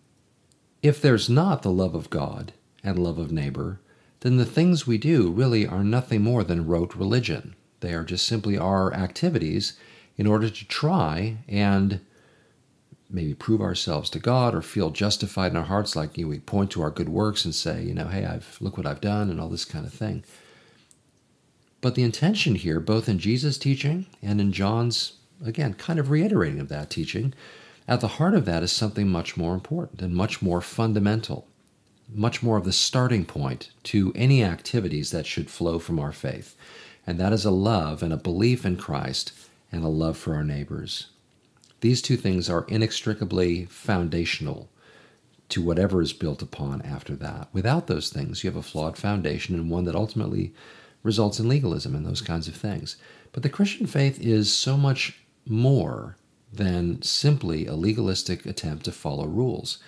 if 0.83 1.01
there's 1.01 1.29
not 1.29 1.63
the 1.63 1.71
love 1.71 1.95
of 1.95 2.11
God 2.11 2.53
and 2.83 2.99
love 2.99 3.19
of 3.19 3.33
neighbor, 3.33 3.81
then 4.21 4.37
the 4.37 4.45
things 4.45 4.87
we 4.87 4.99
do 4.99 5.31
really 5.31 5.67
are 5.67 5.85
nothing 5.85 6.23
more 6.23 6.45
than 6.45 6.67
rote 6.67 6.95
religion. 6.95 7.55
They 7.81 7.93
are 7.95 8.05
just 8.05 8.27
simply 8.27 8.57
our 8.57 8.93
activities 8.95 9.79
in 10.17 10.27
order 10.27 10.49
to 10.49 10.69
try 10.69 11.39
and 11.49 12.01
maybe 13.09 13.35
prove 13.35 13.61
ourselves 13.61 14.11
to 14.11 14.19
God 14.19 14.55
or 14.55 14.63
feel 14.63 14.91
justified 14.91 15.53
in 15.53 15.57
our 15.57 15.65
hearts, 15.65 15.95
like 15.95 16.17
you 16.17 16.25
know, 16.25 16.31
we 16.31 16.41
point 16.41 16.71
to 16.73 16.83
our 16.83 16.91
good 16.91 17.09
works 17.09 17.45
and 17.45 17.55
say, 17.55 17.83
you 17.83 17.95
know, 17.95 18.09
hey, 18.09 18.25
I've 18.25 18.57
look 18.61 18.77
what 18.77 18.87
I've 18.87 19.01
done 19.01 19.31
and 19.31 19.41
all 19.41 19.49
this 19.49 19.65
kind 19.65 19.87
of 19.87 19.93
thing. 19.93 20.25
But 21.81 21.95
the 21.95 22.03
intention 22.03 22.57
here, 22.57 22.81
both 22.81 23.09
in 23.09 23.19
Jesus' 23.19 23.59
teaching 23.59 24.07
and 24.23 24.41
in 24.41 24.53
John's, 24.53 25.19
again, 25.45 25.75
kind 25.75 25.99
of 25.99 26.11
reiterating 26.11 26.59
of 26.59 26.69
that 26.69 26.91
teaching, 26.91 27.33
at 27.89 28.01
the 28.01 28.09
heart 28.09 28.35
of 28.35 28.45
that 28.45 28.63
is 28.63 28.73
something 28.73 29.09
much 29.09 29.37
more 29.37 29.55
important 29.55 30.03
and 30.03 30.15
much 30.15 30.43
more 30.43 30.61
fundamental 30.61 31.49
much 32.13 32.43
more 32.43 32.57
of 32.57 32.65
the 32.65 32.73
starting 32.73 33.25
point 33.25 33.71
to 33.85 34.13
any 34.15 34.45
activities 34.45 35.11
that 35.11 35.27
should 35.27 35.51
flow 35.51 35.79
from 35.79 35.99
our 35.99 36.13
faith. 36.13 36.57
And 37.07 37.19
that 37.19 37.33
is 37.33 37.45
a 37.45 37.51
love 37.51 38.03
and 38.03 38.13
a 38.13 38.17
belief 38.17 38.65
in 38.65 38.77
Christ 38.77 39.33
and 39.73 39.85
a 39.85 39.89
love 39.89 40.17
for 40.17 40.35
our 40.35 40.45
neighbors. 40.45 41.09
These 41.81 42.03
two 42.03 42.17
things 42.17 42.49
are 42.49 42.67
inextricably 42.69 43.67
foundational 43.67 44.71
to 45.49 45.63
whatever 45.63 46.01
is 46.01 46.13
built 46.13 46.43
upon 46.43 46.83
after 46.83 47.15
that. 47.17 47.49
Without 47.53 47.87
those 47.87 48.09
things, 48.11 48.43
you 48.43 48.51
have 48.51 48.57
a 48.57 48.63
flawed 48.63 48.97
foundation 48.97 49.55
and 49.55 49.71
one 49.71 49.85
that 49.85 49.95
ultimately 49.95 50.53
results 51.03 51.39
in 51.39 51.49
legalism 51.49 51.95
and 51.95 52.05
those 52.05 52.23
kinds 52.23 52.49
of 52.49 52.57
things. 52.57 52.97
But 53.31 53.43
the 53.43 53.49
Christian 53.49 53.87
faith 53.87 54.21
is 54.21 54.53
so 54.53 54.77
much 54.77 55.21
more 55.47 56.17
than 56.57 57.03
simply 57.03 57.67
a 57.67 57.75
legalistic 57.75 58.47
attempt 58.47 58.85
to 58.85 58.93
follow 58.93 59.27
rules. 59.27 59.79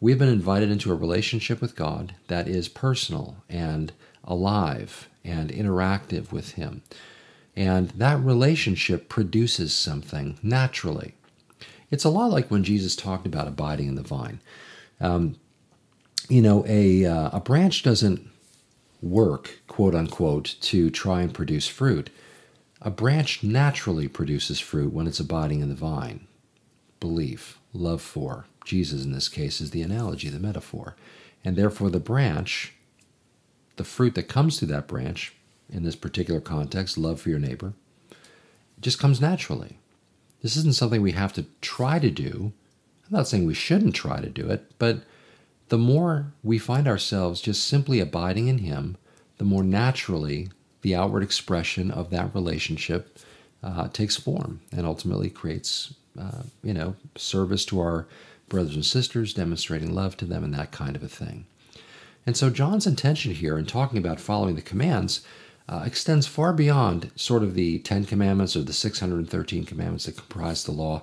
We 0.00 0.12
have 0.12 0.18
been 0.18 0.28
invited 0.28 0.70
into 0.70 0.90
a 0.92 0.96
relationship 0.96 1.60
with 1.60 1.76
God 1.76 2.14
that 2.28 2.48
is 2.48 2.68
personal 2.68 3.36
and 3.48 3.92
alive 4.24 5.08
and 5.24 5.50
interactive 5.50 6.32
with 6.32 6.52
Him. 6.52 6.82
And 7.56 7.90
that 7.90 8.20
relationship 8.20 9.08
produces 9.08 9.74
something 9.74 10.38
naturally. 10.42 11.14
It's 11.90 12.04
a 12.04 12.10
lot 12.10 12.30
like 12.30 12.50
when 12.50 12.64
Jesus 12.64 12.94
talked 12.96 13.26
about 13.26 13.48
abiding 13.48 13.88
in 13.88 13.96
the 13.96 14.02
vine. 14.02 14.40
Um, 15.00 15.36
you 16.28 16.40
know, 16.40 16.64
a, 16.66 17.04
uh, 17.04 17.30
a 17.32 17.40
branch 17.40 17.82
doesn't 17.82 18.26
work, 19.02 19.60
quote 19.66 19.94
unquote, 19.94 20.56
to 20.60 20.90
try 20.90 21.22
and 21.22 21.34
produce 21.34 21.66
fruit. 21.66 22.10
A 22.82 22.90
branch 22.90 23.42
naturally 23.42 24.08
produces 24.08 24.58
fruit 24.58 24.92
when 24.92 25.06
it's 25.06 25.20
abiding 25.20 25.60
in 25.60 25.68
the 25.68 25.74
vine. 25.74 26.26
Belief, 26.98 27.58
love 27.74 28.00
for, 28.00 28.46
Jesus 28.64 29.04
in 29.04 29.12
this 29.12 29.28
case 29.28 29.60
is 29.60 29.70
the 29.70 29.82
analogy, 29.82 30.28
the 30.28 30.38
metaphor. 30.38 30.96
And 31.44 31.56
therefore, 31.56 31.90
the 31.90 32.00
branch, 32.00 32.74
the 33.76 33.84
fruit 33.84 34.14
that 34.14 34.28
comes 34.28 34.58
through 34.58 34.68
that 34.68 34.86
branch, 34.86 35.34
in 35.68 35.82
this 35.82 35.96
particular 35.96 36.40
context, 36.40 36.98
love 36.98 37.20
for 37.20 37.28
your 37.28 37.38
neighbor, 37.38 37.74
just 38.80 38.98
comes 38.98 39.20
naturally. 39.20 39.78
This 40.42 40.56
isn't 40.56 40.74
something 40.74 41.02
we 41.02 41.12
have 41.12 41.32
to 41.34 41.46
try 41.60 41.98
to 41.98 42.10
do. 42.10 42.52
I'm 43.06 43.16
not 43.16 43.28
saying 43.28 43.46
we 43.46 43.54
shouldn't 43.54 43.94
try 43.94 44.20
to 44.20 44.30
do 44.30 44.48
it, 44.50 44.72
but 44.78 45.02
the 45.68 45.78
more 45.78 46.32
we 46.42 46.58
find 46.58 46.88
ourselves 46.88 47.40
just 47.40 47.66
simply 47.66 48.00
abiding 48.00 48.48
in 48.48 48.58
Him, 48.58 48.96
the 49.38 49.44
more 49.44 49.62
naturally 49.62 50.50
the 50.82 50.94
outward 50.94 51.22
expression 51.22 51.90
of 51.90 52.10
that 52.10 52.34
relationship 52.34 53.18
uh, 53.62 53.88
takes 53.88 54.16
form 54.16 54.60
and 54.72 54.86
ultimately 54.86 55.30
creates, 55.30 55.94
uh, 56.18 56.42
you 56.62 56.72
know, 56.72 56.96
service 57.16 57.64
to 57.66 57.78
our 57.80 58.06
brothers 58.48 58.74
and 58.74 58.84
sisters, 58.84 59.34
demonstrating 59.34 59.94
love 59.94 60.16
to 60.16 60.24
them, 60.24 60.42
and 60.42 60.54
that 60.54 60.72
kind 60.72 60.96
of 60.96 61.02
a 61.02 61.08
thing. 61.08 61.46
And 62.26 62.36
so 62.36 62.50
John's 62.50 62.86
intention 62.86 63.32
here 63.32 63.58
in 63.58 63.66
talking 63.66 63.98
about 63.98 64.20
following 64.20 64.54
the 64.54 64.62
commands 64.62 65.24
uh, 65.68 65.84
extends 65.86 66.26
far 66.26 66.52
beyond 66.52 67.12
sort 67.14 67.42
of 67.42 67.54
the 67.54 67.78
Ten 67.78 68.04
Commandments 68.04 68.56
or 68.56 68.62
the 68.62 68.72
613 68.72 69.64
commandments 69.64 70.06
that 70.06 70.16
comprise 70.16 70.64
the 70.64 70.72
law, 70.72 71.02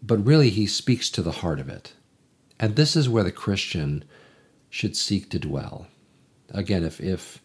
but 0.00 0.24
really 0.24 0.48
he 0.48 0.66
speaks 0.66 1.10
to 1.10 1.22
the 1.22 1.32
heart 1.32 1.58
of 1.58 1.68
it. 1.68 1.92
And 2.60 2.76
this 2.76 2.94
is 2.94 3.08
where 3.08 3.24
the 3.24 3.32
Christian 3.32 4.04
should 4.70 4.96
seek 4.96 5.28
to 5.30 5.38
dwell. 5.38 5.88
Again, 6.50 6.84
if 6.84 7.00
if 7.00 7.42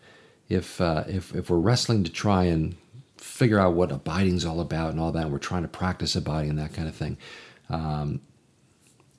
if 0.53 0.79
uh, 0.79 1.03
if 1.07 1.33
if 1.35 1.49
we're 1.49 1.57
wrestling 1.57 2.03
to 2.03 2.11
try 2.11 2.43
and 2.43 2.75
figure 3.17 3.59
out 3.59 3.73
what 3.73 3.91
abiding's 3.91 4.45
all 4.45 4.59
about 4.59 4.91
and 4.91 4.99
all 4.99 5.11
that, 5.11 5.23
and 5.23 5.31
we're 5.31 5.39
trying 5.39 5.63
to 5.63 5.67
practice 5.67 6.15
abiding 6.15 6.51
and 6.51 6.59
that 6.59 6.73
kind 6.73 6.87
of 6.87 6.95
thing, 6.95 7.17
um, 7.69 8.21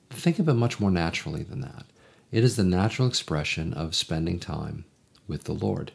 think 0.09 0.39
of 0.39 0.47
it 0.47 0.53
much 0.53 0.79
more 0.79 0.91
naturally 0.91 1.43
than 1.43 1.61
that. 1.61 1.85
It 2.31 2.43
is 2.43 2.55
the 2.55 2.63
natural 2.63 3.07
expression 3.07 3.73
of 3.73 3.95
spending 3.95 4.39
time 4.39 4.85
with 5.27 5.43
the 5.43 5.53
Lord. 5.53 5.91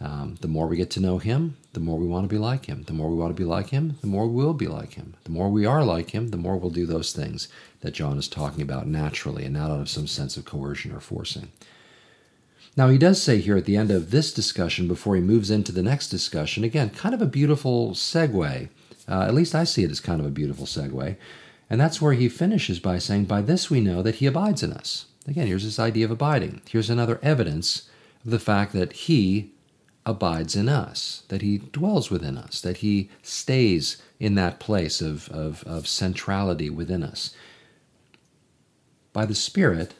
Um, 0.00 0.36
the 0.40 0.48
more 0.48 0.66
we 0.66 0.76
get 0.76 0.90
to 0.90 1.00
know 1.00 1.18
Him, 1.18 1.56
the 1.72 1.80
more 1.80 1.98
we 1.98 2.06
want 2.06 2.24
to 2.24 2.34
be 2.34 2.38
like 2.38 2.66
Him. 2.66 2.82
The 2.82 2.92
more 2.92 3.08
we 3.08 3.16
want 3.16 3.34
to 3.34 3.40
be 3.40 3.46
like 3.46 3.70
Him, 3.70 3.96
the 4.00 4.06
more 4.06 4.26
we 4.26 4.34
will 4.34 4.54
be 4.54 4.66
like 4.66 4.94
Him. 4.94 5.14
The 5.24 5.30
more 5.30 5.48
we 5.48 5.66
are 5.66 5.84
like 5.84 6.10
Him, 6.10 6.28
the 6.28 6.36
more 6.36 6.56
we'll 6.56 6.70
do 6.70 6.84
those 6.84 7.12
things 7.12 7.48
that 7.80 7.94
John 7.94 8.18
is 8.18 8.28
talking 8.28 8.62
about 8.62 8.86
naturally 8.86 9.44
and 9.44 9.54
not 9.54 9.70
out 9.70 9.80
of 9.80 9.88
some 9.88 10.06
sense 10.06 10.36
of 10.36 10.44
coercion 10.44 10.92
or 10.92 11.00
forcing. 11.00 11.52
Now, 12.76 12.88
he 12.88 12.98
does 12.98 13.22
say 13.22 13.40
here 13.40 13.56
at 13.56 13.66
the 13.66 13.76
end 13.76 13.90
of 13.90 14.10
this 14.10 14.32
discussion, 14.32 14.88
before 14.88 15.14
he 15.14 15.22
moves 15.22 15.50
into 15.50 15.70
the 15.70 15.82
next 15.82 16.08
discussion, 16.08 16.64
again, 16.64 16.90
kind 16.90 17.14
of 17.14 17.22
a 17.22 17.26
beautiful 17.26 17.92
segue. 17.92 18.68
Uh, 19.08 19.22
at 19.22 19.34
least 19.34 19.54
I 19.54 19.64
see 19.64 19.84
it 19.84 19.90
as 19.90 20.00
kind 20.00 20.20
of 20.20 20.26
a 20.26 20.30
beautiful 20.30 20.66
segue. 20.66 21.16
And 21.70 21.80
that's 21.80 22.02
where 22.02 22.14
he 22.14 22.28
finishes 22.28 22.80
by 22.80 22.98
saying, 22.98 23.26
By 23.26 23.42
this 23.42 23.70
we 23.70 23.80
know 23.80 24.02
that 24.02 24.16
he 24.16 24.26
abides 24.26 24.62
in 24.62 24.72
us. 24.72 25.06
Again, 25.26 25.46
here's 25.46 25.64
this 25.64 25.78
idea 25.78 26.04
of 26.04 26.10
abiding. 26.10 26.60
Here's 26.68 26.90
another 26.90 27.18
evidence 27.22 27.88
of 28.24 28.30
the 28.30 28.38
fact 28.38 28.72
that 28.74 28.92
He 28.92 29.52
abides 30.04 30.54
in 30.54 30.68
us, 30.68 31.22
that 31.28 31.42
He 31.42 31.58
dwells 31.58 32.10
within 32.10 32.36
us, 32.36 32.60
that 32.60 32.78
He 32.78 33.10
stays 33.22 34.02
in 34.20 34.34
that 34.34 34.60
place 34.60 35.00
of, 35.00 35.28
of, 35.30 35.64
of 35.64 35.88
centrality 35.88 36.68
within 36.68 37.02
us 37.02 37.34
by 39.12 39.24
the 39.24 39.34
Spirit 39.34 39.94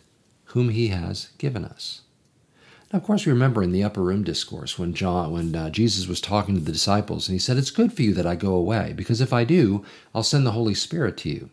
whom 0.47 0.69
He 0.69 0.89
has 0.89 1.31
given 1.39 1.65
us. 1.65 2.03
Of 2.95 3.03
course, 3.03 3.27
we 3.27 3.33
remember 3.33 3.61
in 3.61 3.73
the 3.73 3.83
upper 3.83 4.01
room 4.01 4.23
discourse 4.23 4.79
when 4.79 4.95
John, 4.95 5.33
when 5.33 5.57
uh, 5.57 5.69
Jesus 5.69 6.07
was 6.07 6.21
talking 6.21 6.55
to 6.55 6.61
the 6.61 6.71
disciples, 6.71 7.29
and 7.29 7.35
he 7.35 7.41
said, 7.41 7.57
"It's 7.57 7.73
good 7.73 7.93
for 7.93 8.03
you 8.03 8.15
that 8.15 8.25
I 8.25 8.37
go 8.37 8.55
away, 8.55 8.95
because 8.97 9.21
if 9.21 9.33
I 9.33 9.43
do, 9.43 9.85
I'll 10.15 10.23
send 10.23 10.47
the 10.47 10.53
Holy 10.53 10.75
Spirit 10.75 11.17
to 11.19 11.29
you." 11.29 11.51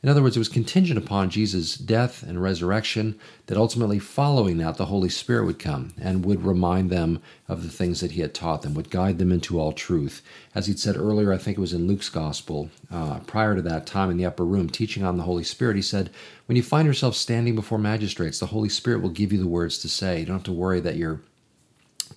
In 0.00 0.08
other 0.08 0.22
words, 0.22 0.36
it 0.36 0.38
was 0.38 0.48
contingent 0.48 0.96
upon 0.96 1.28
Jesus' 1.28 1.76
death 1.76 2.22
and 2.22 2.40
resurrection 2.40 3.18
that 3.46 3.58
ultimately, 3.58 3.98
following 3.98 4.58
that, 4.58 4.76
the 4.76 4.86
Holy 4.86 5.08
Spirit 5.08 5.44
would 5.44 5.58
come 5.58 5.92
and 6.00 6.24
would 6.24 6.44
remind 6.44 6.88
them 6.88 7.20
of 7.48 7.64
the 7.64 7.68
things 7.68 7.98
that 8.00 8.12
he 8.12 8.20
had 8.20 8.32
taught 8.32 8.62
them, 8.62 8.74
would 8.74 8.90
guide 8.90 9.18
them 9.18 9.32
into 9.32 9.58
all 9.58 9.72
truth. 9.72 10.22
As 10.54 10.68
he'd 10.68 10.78
said 10.78 10.96
earlier, 10.96 11.32
I 11.32 11.36
think 11.36 11.58
it 11.58 11.60
was 11.60 11.72
in 11.72 11.88
Luke's 11.88 12.10
Gospel, 12.10 12.70
uh, 12.92 13.18
prior 13.20 13.56
to 13.56 13.62
that 13.62 13.86
time 13.86 14.08
in 14.08 14.18
the 14.18 14.26
upper 14.26 14.44
room, 14.44 14.70
teaching 14.70 15.02
on 15.02 15.16
the 15.16 15.24
Holy 15.24 15.42
Spirit, 15.42 15.74
he 15.74 15.82
said, 15.82 16.10
When 16.46 16.54
you 16.54 16.62
find 16.62 16.86
yourself 16.86 17.16
standing 17.16 17.56
before 17.56 17.78
magistrates, 17.78 18.38
the 18.38 18.46
Holy 18.46 18.68
Spirit 18.68 19.02
will 19.02 19.10
give 19.10 19.32
you 19.32 19.38
the 19.40 19.48
words 19.48 19.78
to 19.78 19.88
say. 19.88 20.20
You 20.20 20.26
don't 20.26 20.36
have 20.36 20.44
to 20.44 20.52
worry 20.52 20.78
that 20.78 20.94
you're 20.94 21.22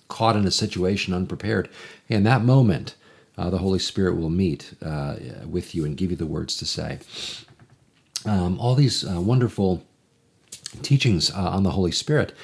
caught 0.06 0.36
in 0.36 0.46
a 0.46 0.52
situation 0.52 1.14
unprepared. 1.14 1.68
In 2.08 2.22
that 2.22 2.44
moment, 2.44 2.94
uh, 3.36 3.50
the 3.50 3.58
Holy 3.58 3.80
Spirit 3.80 4.16
will 4.16 4.30
meet 4.30 4.74
uh, 4.82 5.16
with 5.46 5.74
you 5.74 5.84
and 5.84 5.96
give 5.96 6.12
you 6.12 6.16
the 6.16 6.26
words 6.26 6.56
to 6.58 6.66
say 6.66 7.00
um, 8.26 8.58
all 8.58 8.74
these 8.74 9.04
uh, 9.04 9.20
wonderful 9.20 9.82
teachings 10.82 11.30
uh, 11.30 11.50
on 11.50 11.62
the 11.62 11.70
Holy 11.70 11.92
Spirit. 11.92 12.34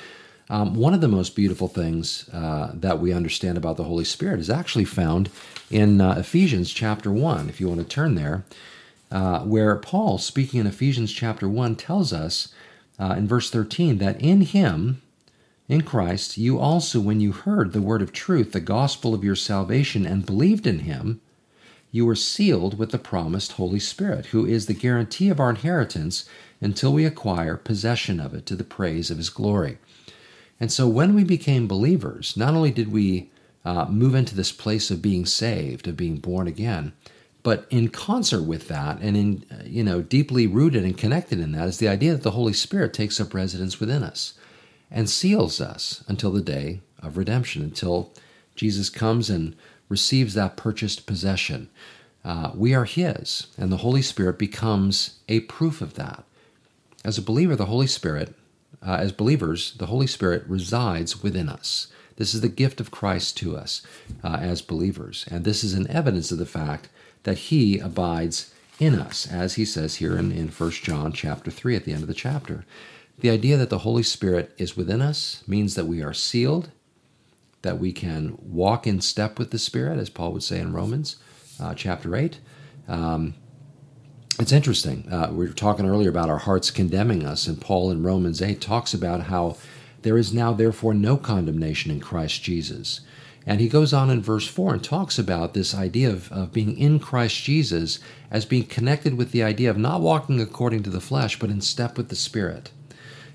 Um, 0.50 0.74
one 0.74 0.94
of 0.94 1.00
the 1.00 1.08
most 1.08 1.36
beautiful 1.36 1.68
things 1.68 2.28
uh, 2.32 2.70
that 2.74 3.00
we 3.00 3.12
understand 3.12 3.58
about 3.58 3.76
the 3.76 3.84
Holy 3.84 4.04
Spirit 4.04 4.40
is 4.40 4.48
actually 4.48 4.84
found 4.84 5.30
in 5.70 6.00
uh, 6.00 6.14
Ephesians 6.18 6.72
chapter 6.72 7.12
1, 7.12 7.48
if 7.48 7.60
you 7.60 7.68
want 7.68 7.80
to 7.80 7.86
turn 7.86 8.14
there, 8.14 8.44
uh, 9.10 9.40
where 9.40 9.76
Paul, 9.76 10.18
speaking 10.18 10.60
in 10.60 10.66
Ephesians 10.66 11.12
chapter 11.12 11.48
1, 11.48 11.76
tells 11.76 12.12
us 12.12 12.48
uh, 12.98 13.14
in 13.18 13.28
verse 13.28 13.50
13 13.50 13.98
that 13.98 14.20
in 14.20 14.40
him, 14.40 15.02
in 15.68 15.82
Christ, 15.82 16.38
you 16.38 16.58
also, 16.58 16.98
when 16.98 17.20
you 17.20 17.32
heard 17.32 17.72
the 17.72 17.82
word 17.82 18.00
of 18.00 18.12
truth, 18.12 18.52
the 18.52 18.60
gospel 18.60 19.12
of 19.12 19.22
your 19.22 19.36
salvation, 19.36 20.06
and 20.06 20.24
believed 20.24 20.66
in 20.66 20.80
him, 20.80 21.20
you 21.90 22.08
are 22.08 22.14
sealed 22.14 22.78
with 22.78 22.90
the 22.90 22.98
promised 22.98 23.52
Holy 23.52 23.80
Spirit, 23.80 24.26
who 24.26 24.44
is 24.44 24.66
the 24.66 24.74
guarantee 24.74 25.30
of 25.30 25.40
our 25.40 25.50
inheritance 25.50 26.28
until 26.60 26.92
we 26.92 27.04
acquire 27.04 27.56
possession 27.56 28.20
of 28.20 28.34
it 28.34 28.44
to 28.46 28.56
the 28.56 28.64
praise 28.64 29.10
of 29.10 29.16
His 29.16 29.30
glory. 29.30 29.78
And 30.60 30.72
so 30.72 30.88
when 30.88 31.14
we 31.14 31.24
became 31.24 31.68
believers, 31.68 32.36
not 32.36 32.54
only 32.54 32.70
did 32.70 32.92
we 32.92 33.30
uh, 33.64 33.86
move 33.86 34.14
into 34.14 34.34
this 34.34 34.52
place 34.52 34.90
of 34.90 35.02
being 35.02 35.24
saved, 35.24 35.86
of 35.86 35.96
being 35.96 36.16
born 36.16 36.46
again, 36.46 36.92
but 37.42 37.66
in 37.70 37.88
concert 37.88 38.42
with 38.42 38.68
that, 38.68 38.98
and 39.00 39.16
in 39.16 39.44
uh, 39.50 39.62
you 39.64 39.84
know 39.84 40.02
deeply 40.02 40.46
rooted 40.46 40.84
and 40.84 40.98
connected 40.98 41.38
in 41.38 41.52
that, 41.52 41.68
is 41.68 41.78
the 41.78 41.88
idea 41.88 42.12
that 42.12 42.22
the 42.22 42.32
Holy 42.32 42.52
Spirit 42.52 42.92
takes 42.92 43.20
up 43.20 43.32
residence 43.32 43.80
within 43.80 44.02
us 44.02 44.34
and 44.90 45.08
seals 45.08 45.60
us 45.60 46.02
until 46.08 46.32
the 46.32 46.42
day 46.42 46.80
of 47.02 47.16
redemption, 47.16 47.62
until 47.62 48.12
Jesus 48.56 48.90
comes 48.90 49.30
and 49.30 49.54
receives 49.88 50.34
that 50.34 50.56
purchased 50.56 51.06
possession. 51.06 51.68
Uh, 52.24 52.50
we 52.54 52.74
are 52.74 52.84
His, 52.84 53.46
and 53.56 53.72
the 53.72 53.78
Holy 53.78 54.02
Spirit 54.02 54.38
becomes 54.38 55.18
a 55.28 55.40
proof 55.40 55.80
of 55.80 55.94
that. 55.94 56.24
As 57.04 57.16
a 57.16 57.22
believer, 57.22 57.56
the 57.56 57.66
Holy 57.66 57.86
Spirit, 57.86 58.34
uh, 58.86 58.96
as 59.00 59.12
believers, 59.12 59.74
the 59.78 59.86
Holy 59.86 60.06
Spirit 60.06 60.44
resides 60.46 61.22
within 61.22 61.48
us. 61.48 61.88
This 62.16 62.34
is 62.34 62.40
the 62.40 62.48
gift 62.48 62.80
of 62.80 62.90
Christ 62.90 63.36
to 63.38 63.56
us 63.56 63.82
uh, 64.24 64.38
as 64.40 64.60
believers, 64.60 65.24
and 65.30 65.44
this 65.44 65.62
is 65.62 65.74
an 65.74 65.88
evidence 65.88 66.32
of 66.32 66.38
the 66.38 66.46
fact 66.46 66.88
that 67.22 67.38
He 67.38 67.78
abides 67.78 68.52
in 68.80 68.94
us, 68.94 69.30
as 69.30 69.54
He 69.54 69.64
says 69.64 69.96
here 69.96 70.18
in, 70.18 70.32
in 70.32 70.48
1 70.48 70.70
John 70.70 71.12
chapter 71.12 71.50
3 71.50 71.76
at 71.76 71.84
the 71.84 71.92
end 71.92 72.02
of 72.02 72.08
the 72.08 72.14
chapter. 72.14 72.64
The 73.20 73.30
idea 73.30 73.56
that 73.56 73.70
the 73.70 73.78
Holy 73.78 74.02
Spirit 74.02 74.52
is 74.58 74.76
within 74.76 75.00
us 75.00 75.42
means 75.46 75.74
that 75.74 75.86
we 75.86 76.02
are 76.02 76.14
sealed 76.14 76.70
that 77.62 77.78
we 77.78 77.92
can 77.92 78.36
walk 78.40 78.86
in 78.86 79.00
step 79.00 79.38
with 79.38 79.50
the 79.50 79.58
Spirit, 79.58 79.98
as 79.98 80.10
Paul 80.10 80.32
would 80.32 80.42
say 80.42 80.60
in 80.60 80.72
Romans 80.72 81.16
uh, 81.60 81.74
chapter 81.74 82.14
8. 82.14 82.38
Um, 82.86 83.34
it's 84.38 84.52
interesting. 84.52 85.12
Uh, 85.12 85.30
we 85.32 85.46
were 85.46 85.52
talking 85.52 85.86
earlier 85.86 86.10
about 86.10 86.30
our 86.30 86.38
hearts 86.38 86.70
condemning 86.70 87.26
us, 87.26 87.46
and 87.46 87.60
Paul 87.60 87.90
in 87.90 88.02
Romans 88.02 88.40
8 88.40 88.60
talks 88.60 88.94
about 88.94 89.22
how 89.22 89.56
there 90.02 90.16
is 90.16 90.32
now, 90.32 90.52
therefore, 90.52 90.94
no 90.94 91.16
condemnation 91.16 91.90
in 91.90 92.00
Christ 92.00 92.42
Jesus. 92.42 93.00
And 93.44 93.60
he 93.60 93.68
goes 93.68 93.92
on 93.92 94.10
in 94.10 94.22
verse 94.22 94.46
4 94.46 94.74
and 94.74 94.84
talks 94.84 95.18
about 95.18 95.54
this 95.54 95.74
idea 95.74 96.10
of, 96.10 96.30
of 96.30 96.52
being 96.52 96.76
in 96.76 96.98
Christ 97.00 97.42
Jesus 97.42 97.98
as 98.30 98.44
being 98.44 98.64
connected 98.64 99.16
with 99.16 99.32
the 99.32 99.42
idea 99.42 99.70
of 99.70 99.78
not 99.78 100.02
walking 100.02 100.40
according 100.40 100.82
to 100.84 100.90
the 100.90 101.00
flesh, 101.00 101.38
but 101.38 101.50
in 101.50 101.60
step 101.60 101.96
with 101.96 102.10
the 102.10 102.16
Spirit. 102.16 102.70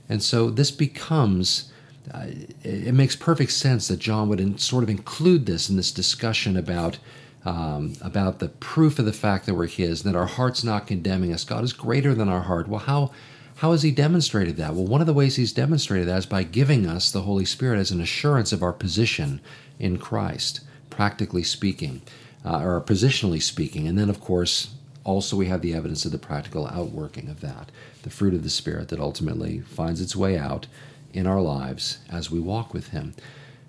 And 0.08 0.22
so 0.22 0.50
this 0.50 0.72
becomes 0.72 1.73
uh, 2.12 2.28
it 2.64 2.94
makes 2.94 3.16
perfect 3.16 3.52
sense 3.52 3.88
that 3.88 4.00
John 4.00 4.30
would 4.30 4.40
in, 4.40 4.58
sort 4.58 4.84
of 4.84 4.90
include 4.90 5.46
this 5.46 5.70
in 5.70 5.78
this 5.78 5.92
discussion 5.92 6.58
about 6.58 6.98
um, 7.46 7.94
about 8.02 8.40
the 8.40 8.48
proof 8.48 9.00
of 9.00 9.06
the 9.06 9.12
fact 9.14 9.46
that 9.46 9.54
we're 9.54 9.68
His, 9.68 10.04
that 10.04 10.16
our 10.16 10.28
heart's 10.28 10.64
not 10.64 10.88
condemning 10.88 11.34
us. 11.34 11.44
God 11.44 11.64
is 11.64 11.74
greater 11.74 12.14
than 12.14 12.30
our 12.30 12.42
heart. 12.42 12.68
Well, 12.68 12.80
how 12.80 13.12
how 13.58 13.72
has 13.72 13.84
He 13.84 13.92
demonstrated 13.92 14.58
that? 14.58 14.74
Well, 14.74 14.86
one 14.86 15.02
of 15.02 15.08
the 15.08 15.14
ways 15.14 15.36
He's 15.36 15.54
demonstrated 15.54 16.08
that 16.08 16.20
is 16.20 16.26
by 16.26 16.44
giving 16.44 16.86
us 16.88 17.12
the 17.12 17.22
Holy 17.22 17.46
Spirit 17.46 17.80
as 17.80 17.92
an 17.92 18.02
assurance 18.02 18.52
of 18.52 18.64
our 18.64 18.74
position 18.74 19.42
in 19.80 19.98
Christ, 19.98 20.62
practically 20.90 21.44
speaking, 21.44 22.02
uh, 22.46 22.62
or 22.62 22.82
positionally 22.82 23.42
speaking, 23.42 23.88
and 23.88 23.98
then 23.98 24.10
of 24.10 24.22
course 24.22 24.76
also 25.04 25.36
we 25.36 25.48
have 25.48 25.62
the 25.62 25.74
evidence 25.74 26.06
of 26.06 26.12
the 26.12 26.18
practical 26.18 26.68
outworking 26.68 27.28
of 27.30 27.42
that, 27.42 27.72
the 28.04 28.10
fruit 28.10 28.34
of 28.34 28.44
the 28.44 28.50
Spirit 28.50 28.88
that 28.88 29.00
ultimately 29.00 29.60
finds 29.60 30.00
its 30.00 30.16
way 30.16 30.38
out 30.38 30.68
in 31.14 31.28
our 31.28 31.42
lives 31.42 32.00
as 32.10 32.32
we 32.32 32.40
walk 32.40 32.74
with 32.74 32.90
Him. 32.90 33.14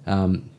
Um, 0.06 0.50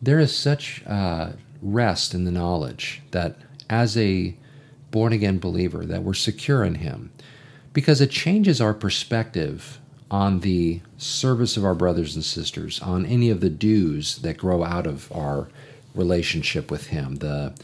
there 0.00 0.18
is 0.18 0.34
such 0.34 0.84
uh, 0.86 1.32
rest 1.62 2.14
in 2.14 2.24
the 2.24 2.30
knowledge 2.30 3.02
that 3.10 3.36
as 3.68 3.96
a 3.96 4.34
born 4.90 5.12
again 5.12 5.38
believer 5.38 5.84
that 5.84 6.02
we're 6.02 6.14
secure 6.14 6.64
in 6.64 6.76
Him, 6.76 7.10
because 7.72 8.00
it 8.00 8.10
changes 8.10 8.60
our 8.60 8.74
perspective 8.74 9.80
on 10.10 10.40
the 10.40 10.80
service 10.96 11.56
of 11.56 11.64
our 11.64 11.74
brothers 11.74 12.14
and 12.14 12.24
sisters, 12.24 12.80
on 12.80 13.04
any 13.04 13.28
of 13.28 13.40
the 13.40 13.50
dues 13.50 14.18
that 14.18 14.38
grow 14.38 14.62
out 14.62 14.86
of 14.86 15.10
our 15.12 15.48
relationship 15.94 16.70
with 16.70 16.88
Him, 16.88 17.16
the 17.16 17.54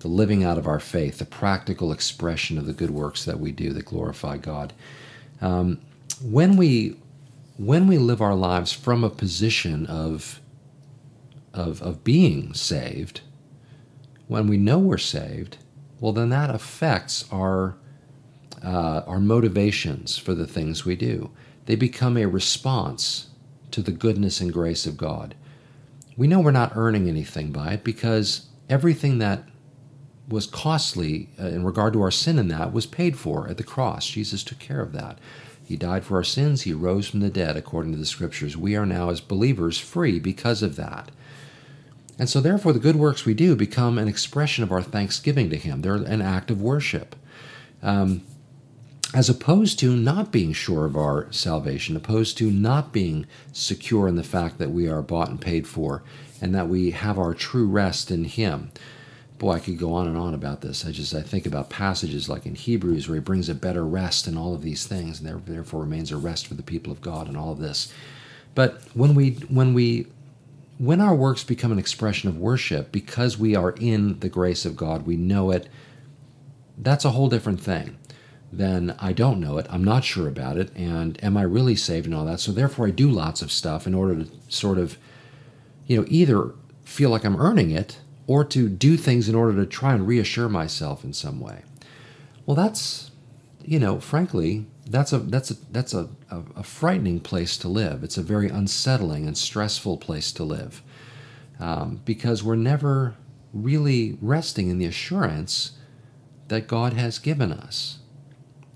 the 0.00 0.08
living 0.08 0.42
out 0.42 0.58
of 0.58 0.66
our 0.66 0.80
faith, 0.80 1.18
the 1.18 1.24
practical 1.24 1.92
expression 1.92 2.58
of 2.58 2.66
the 2.66 2.72
good 2.72 2.90
works 2.90 3.24
that 3.24 3.38
we 3.38 3.52
do 3.52 3.72
that 3.72 3.84
glorify 3.84 4.36
God. 4.36 4.72
Um, 5.40 5.80
when 6.20 6.56
we 6.56 6.96
when 7.62 7.86
we 7.86 7.96
live 7.96 8.20
our 8.20 8.34
lives 8.34 8.72
from 8.72 9.04
a 9.04 9.10
position 9.10 9.86
of, 9.86 10.40
of, 11.54 11.80
of 11.80 12.02
being 12.02 12.52
saved, 12.54 13.20
when 14.26 14.48
we 14.48 14.56
know 14.56 14.80
we're 14.80 14.98
saved, 14.98 15.58
well, 16.00 16.12
then 16.12 16.30
that 16.30 16.50
affects 16.50 17.24
our, 17.30 17.76
uh, 18.64 19.02
our 19.06 19.20
motivations 19.20 20.18
for 20.18 20.34
the 20.34 20.46
things 20.46 20.84
we 20.84 20.96
do. 20.96 21.30
They 21.66 21.76
become 21.76 22.16
a 22.16 22.26
response 22.26 23.28
to 23.70 23.80
the 23.80 23.92
goodness 23.92 24.40
and 24.40 24.52
grace 24.52 24.84
of 24.84 24.96
God. 24.96 25.36
We 26.16 26.26
know 26.26 26.40
we're 26.40 26.50
not 26.50 26.72
earning 26.74 27.08
anything 27.08 27.52
by 27.52 27.74
it 27.74 27.84
because 27.84 28.46
everything 28.68 29.18
that 29.18 29.44
was 30.28 30.46
costly 30.46 31.28
uh, 31.40 31.46
in 31.46 31.64
regard 31.64 31.92
to 31.92 32.02
our 32.02 32.10
sin 32.10 32.40
in 32.40 32.48
that 32.48 32.72
was 32.72 32.86
paid 32.86 33.16
for 33.16 33.46
at 33.48 33.56
the 33.56 33.62
cross. 33.62 34.08
Jesus 34.08 34.42
took 34.42 34.58
care 34.58 34.80
of 34.80 34.92
that. 34.92 35.20
He 35.72 35.78
died 35.78 36.04
for 36.04 36.18
our 36.18 36.22
sins. 36.22 36.62
He 36.62 36.74
rose 36.74 37.08
from 37.08 37.20
the 37.20 37.30
dead, 37.30 37.56
according 37.56 37.92
to 37.92 37.98
the 37.98 38.04
Scriptures. 38.04 38.58
We 38.58 38.76
are 38.76 38.84
now, 38.84 39.08
as 39.08 39.22
believers, 39.22 39.78
free 39.78 40.18
because 40.18 40.62
of 40.62 40.76
that. 40.76 41.10
And 42.18 42.28
so, 42.28 42.42
therefore, 42.42 42.74
the 42.74 42.78
good 42.78 42.96
works 42.96 43.24
we 43.24 43.32
do 43.32 43.56
become 43.56 43.96
an 43.96 44.06
expression 44.06 44.62
of 44.62 44.70
our 44.70 44.82
thanksgiving 44.82 45.48
to 45.48 45.56
Him. 45.56 45.80
They're 45.80 45.94
an 45.94 46.20
act 46.20 46.50
of 46.50 46.60
worship. 46.60 47.16
Um, 47.82 48.20
as 49.14 49.30
opposed 49.30 49.78
to 49.78 49.96
not 49.96 50.30
being 50.30 50.52
sure 50.52 50.84
of 50.84 50.94
our 50.94 51.32
salvation, 51.32 51.96
opposed 51.96 52.36
to 52.36 52.50
not 52.50 52.92
being 52.92 53.24
secure 53.54 54.06
in 54.06 54.16
the 54.16 54.22
fact 54.22 54.58
that 54.58 54.72
we 54.72 54.90
are 54.90 55.00
bought 55.00 55.30
and 55.30 55.40
paid 55.40 55.66
for 55.66 56.02
and 56.38 56.54
that 56.54 56.68
we 56.68 56.90
have 56.90 57.18
our 57.18 57.32
true 57.32 57.66
rest 57.66 58.10
in 58.10 58.24
Him 58.24 58.72
boy, 59.42 59.54
I 59.54 59.58
could 59.58 59.76
go 59.76 59.92
on 59.92 60.06
and 60.06 60.16
on 60.16 60.34
about 60.34 60.60
this. 60.60 60.86
I 60.86 60.92
just 60.92 61.12
I 61.12 61.20
think 61.20 61.46
about 61.46 61.68
passages 61.68 62.28
like 62.28 62.46
in 62.46 62.54
Hebrews 62.54 63.08
where 63.08 63.16
he 63.16 63.20
brings 63.20 63.48
a 63.48 63.56
better 63.56 63.84
rest 63.84 64.28
and 64.28 64.38
all 64.38 64.54
of 64.54 64.62
these 64.62 64.86
things, 64.86 65.18
and 65.18 65.28
there, 65.28 65.40
therefore 65.44 65.80
remains 65.80 66.12
a 66.12 66.16
rest 66.16 66.46
for 66.46 66.54
the 66.54 66.62
people 66.62 66.92
of 66.92 67.00
God 67.00 67.26
and 67.26 67.36
all 67.36 67.50
of 67.50 67.58
this. 67.58 67.92
But 68.54 68.80
when 68.94 69.16
we 69.16 69.32
when 69.48 69.74
we 69.74 70.06
when 70.78 71.00
our 71.00 71.14
works 71.14 71.42
become 71.42 71.72
an 71.72 71.78
expression 71.80 72.28
of 72.28 72.38
worship 72.38 72.92
because 72.92 73.36
we 73.36 73.56
are 73.56 73.72
in 73.72 74.20
the 74.20 74.28
grace 74.28 74.64
of 74.64 74.76
God, 74.76 75.06
we 75.06 75.16
know 75.16 75.50
it. 75.50 75.68
That's 76.78 77.04
a 77.04 77.10
whole 77.10 77.28
different 77.28 77.60
thing. 77.60 77.98
then 78.52 78.94
I 78.98 79.12
don't 79.12 79.40
know 79.40 79.58
it. 79.58 79.66
I'm 79.70 79.82
not 79.84 80.04
sure 80.04 80.28
about 80.28 80.58
it. 80.58 80.70
And 80.76 81.22
am 81.24 81.36
I 81.36 81.42
really 81.42 81.74
saved 81.74 82.06
and 82.06 82.14
all 82.14 82.26
that? 82.26 82.40
So 82.40 82.52
therefore, 82.52 82.86
I 82.86 82.90
do 82.90 83.10
lots 83.10 83.42
of 83.42 83.50
stuff 83.50 83.86
in 83.86 83.94
order 83.94 84.24
to 84.24 84.30
sort 84.48 84.78
of, 84.78 84.98
you 85.86 85.96
know, 85.96 86.04
either 86.08 86.52
feel 86.84 87.10
like 87.10 87.24
I'm 87.24 87.40
earning 87.40 87.70
it 87.70 87.98
or 88.26 88.44
to 88.44 88.68
do 88.68 88.96
things 88.96 89.28
in 89.28 89.34
order 89.34 89.56
to 89.60 89.66
try 89.66 89.94
and 89.94 90.06
reassure 90.06 90.48
myself 90.48 91.04
in 91.04 91.12
some 91.12 91.40
way. 91.40 91.62
Well, 92.46 92.56
that's, 92.56 93.10
you 93.64 93.78
know, 93.78 94.00
frankly, 94.00 94.66
that's 94.88 95.12
a 95.12 95.18
that's 95.18 95.50
a 95.50 95.54
that's 95.70 95.94
a, 95.94 96.08
a, 96.30 96.42
a 96.56 96.62
frightening 96.62 97.20
place 97.20 97.56
to 97.58 97.68
live. 97.68 98.02
It's 98.02 98.16
a 98.16 98.22
very 98.22 98.48
unsettling 98.48 99.26
and 99.26 99.38
stressful 99.38 99.98
place 99.98 100.32
to 100.32 100.44
live 100.44 100.82
um, 101.60 102.00
because 102.04 102.42
we're 102.42 102.56
never 102.56 103.14
really 103.52 104.18
resting 104.20 104.70
in 104.70 104.78
the 104.78 104.86
assurance 104.86 105.72
that 106.48 106.66
God 106.66 106.94
has 106.94 107.18
given 107.18 107.52
us 107.52 107.98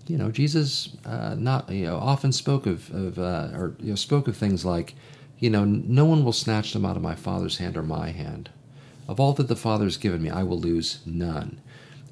you 0.08 0.16
know, 0.16 0.30
Jesus 0.30 0.96
uh, 1.04 1.34
not 1.36 1.70
you 1.70 1.86
know 1.86 1.96
often 1.96 2.32
spoke 2.32 2.66
of, 2.66 2.92
of 2.94 3.18
uh, 3.18 3.48
or 3.52 3.76
you 3.80 3.90
know, 3.90 3.96
spoke 3.96 4.28
of 4.28 4.36
things 4.36 4.64
like, 4.64 4.94
you 5.38 5.50
know, 5.50 5.64
no 5.64 6.04
one 6.04 6.24
will 6.24 6.32
snatch 6.32 6.72
them 6.72 6.84
out 6.84 6.96
of 6.96 7.02
my 7.02 7.14
Father's 7.14 7.58
hand 7.58 7.76
or 7.76 7.82
my 7.82 8.10
hand. 8.10 8.50
Of 9.08 9.20
all 9.20 9.32
that 9.34 9.48
the 9.48 9.56
Father 9.56 9.84
has 9.84 9.96
given 9.96 10.22
me, 10.22 10.30
I 10.30 10.42
will 10.42 10.58
lose 10.58 10.98
none. 11.06 11.60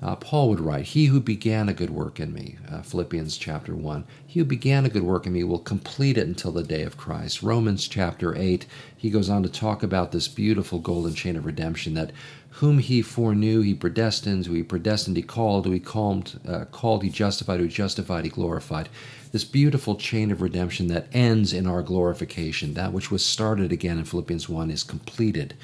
Uh, 0.02 0.16
Paul 0.16 0.50
would 0.50 0.61
write, 0.61 0.87
He 0.87 1.07
who 1.07 1.20
began 1.20 1.68
a 1.68 1.74
good 1.74 1.90
work 1.90 2.20
in 2.20 2.33
me, 2.33 2.57
uh, 2.70 2.83
Philippians 2.83 3.38
chapter 3.38 3.74
1, 3.74 4.04
he 4.26 4.40
who 4.40 4.44
began 4.44 4.85
a 4.85 4.90
good 4.90 5.02
work 5.02 5.26
in 5.26 5.33
me 5.33 5.44
will 5.44 5.59
complete 5.59 6.18
it 6.18 6.26
until 6.26 6.52
the 6.52 6.62
day 6.62 6.83
of 6.83 6.96
Christ. 6.96 7.42
Romans 7.42 7.88
chapter 7.88 8.37
8, 8.37 8.66
he 8.96 9.09
goes 9.09 9.30
on 9.30 9.42
to 9.42 9.48
talk 9.48 9.83
about 9.83 10.12
this 10.12 10.28
beautiful 10.28 10.78
golden 10.78 11.14
chain 11.14 11.37
of 11.37 11.46
redemption 11.46 11.94
that 11.94 12.12
whom 12.59 12.78
he 12.78 13.02
foreknew, 13.02 13.62
he 13.62 13.74
predestined, 13.74 14.46
who 14.46 14.54
he 14.54 14.62
predestined, 14.62 15.16
he 15.16 15.22
called, 15.22 15.64
who 15.64 15.72
he 15.72 15.80
called, 15.80 16.38
uh, 16.46 16.64
called, 16.66 17.02
he 17.02 17.09
justified, 17.11 17.59
who 17.59 17.66
he 17.66 17.70
justified, 17.70 18.24
he 18.24 18.30
glorified. 18.30 18.88
This 19.33 19.44
beautiful 19.44 19.96
chain 19.96 20.30
of 20.30 20.40
redemption 20.40 20.87
that 20.88 21.09
ends 21.12 21.52
in 21.52 21.66
our 21.66 21.83
glorification. 21.83 22.74
That 22.74 22.92
which 22.92 23.11
was 23.11 23.24
started 23.24 23.72
again 23.72 23.98
in 23.98 24.04
Philippians 24.04 24.48
1 24.48 24.70
is 24.70 24.85
completed 24.85 25.54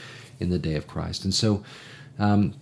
in 0.40 0.50
the 0.50 0.58
day 0.58 0.74
of 0.74 0.88
Christ. 0.88 1.24
And 1.24 1.32
so, 1.32 1.62
um, 2.18 2.54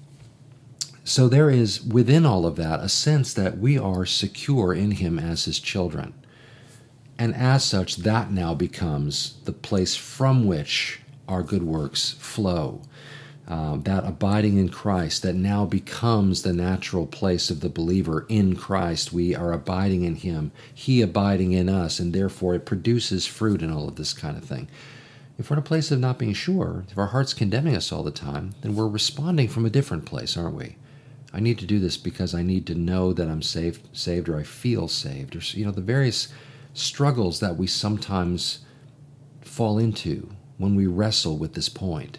so 1.08 1.28
there 1.28 1.50
is 1.50 1.82
within 1.82 2.26
all 2.26 2.46
of 2.46 2.56
that 2.56 2.80
a 2.80 2.88
sense 2.88 3.32
that 3.34 3.58
we 3.58 3.78
are 3.78 4.04
secure 4.04 4.74
in 4.74 4.92
him 4.92 5.18
as 5.18 5.44
his 5.44 5.58
children. 5.58 6.14
And 7.18 7.34
as 7.34 7.64
such, 7.64 7.96
that 7.96 8.30
now 8.30 8.54
becomes 8.54 9.34
the 9.44 9.52
place 9.52 9.96
from 9.96 10.46
which 10.46 11.00
our 11.26 11.42
good 11.42 11.64
works 11.64 12.12
flow 12.12 12.82
uh, 13.48 13.76
that 13.78 14.04
abiding 14.04 14.58
in 14.58 14.68
Christ 14.68 15.22
that 15.22 15.34
now 15.34 15.64
becomes 15.64 16.42
the 16.42 16.52
natural 16.52 17.06
place 17.06 17.48
of 17.48 17.60
the 17.60 17.70
believer 17.70 18.26
in 18.28 18.54
Christ. 18.54 19.10
We 19.10 19.34
are 19.34 19.54
abiding 19.54 20.04
in 20.04 20.16
Him, 20.16 20.52
He 20.74 21.00
abiding 21.00 21.52
in 21.52 21.70
us, 21.70 21.98
and 21.98 22.12
therefore 22.12 22.54
it 22.54 22.66
produces 22.66 23.26
fruit 23.26 23.62
and 23.62 23.72
all 23.72 23.88
of 23.88 23.96
this 23.96 24.12
kind 24.12 24.36
of 24.36 24.44
thing. 24.44 24.68
If 25.38 25.48
we're 25.48 25.54
in 25.54 25.60
a 25.60 25.62
place 25.62 25.90
of 25.90 25.98
not 25.98 26.18
being 26.18 26.34
sure, 26.34 26.84
if 26.90 26.98
our 26.98 27.06
heart's 27.06 27.32
condemning 27.32 27.74
us 27.74 27.90
all 27.90 28.02
the 28.02 28.10
time, 28.10 28.54
then 28.60 28.74
we're 28.74 28.86
responding 28.86 29.48
from 29.48 29.64
a 29.64 29.70
different 29.70 30.04
place, 30.04 30.36
aren't 30.36 30.56
we? 30.56 30.76
I 31.32 31.40
need 31.40 31.58
to 31.58 31.66
do 31.66 31.78
this 31.78 31.96
because 31.96 32.34
I 32.34 32.42
need 32.42 32.66
to 32.66 32.74
know 32.74 33.12
that 33.12 33.28
I'm 33.28 33.42
saved, 33.42 33.86
saved, 33.92 34.28
or 34.28 34.38
I 34.38 34.44
feel 34.44 34.88
saved, 34.88 35.36
or 35.36 35.40
you 35.56 35.64
know 35.64 35.72
the 35.72 35.80
various 35.80 36.28
struggles 36.72 37.40
that 37.40 37.56
we 37.56 37.66
sometimes 37.66 38.60
fall 39.42 39.78
into 39.78 40.30
when 40.56 40.74
we 40.74 40.86
wrestle 40.86 41.36
with 41.36 41.54
this 41.54 41.68
point. 41.68 42.18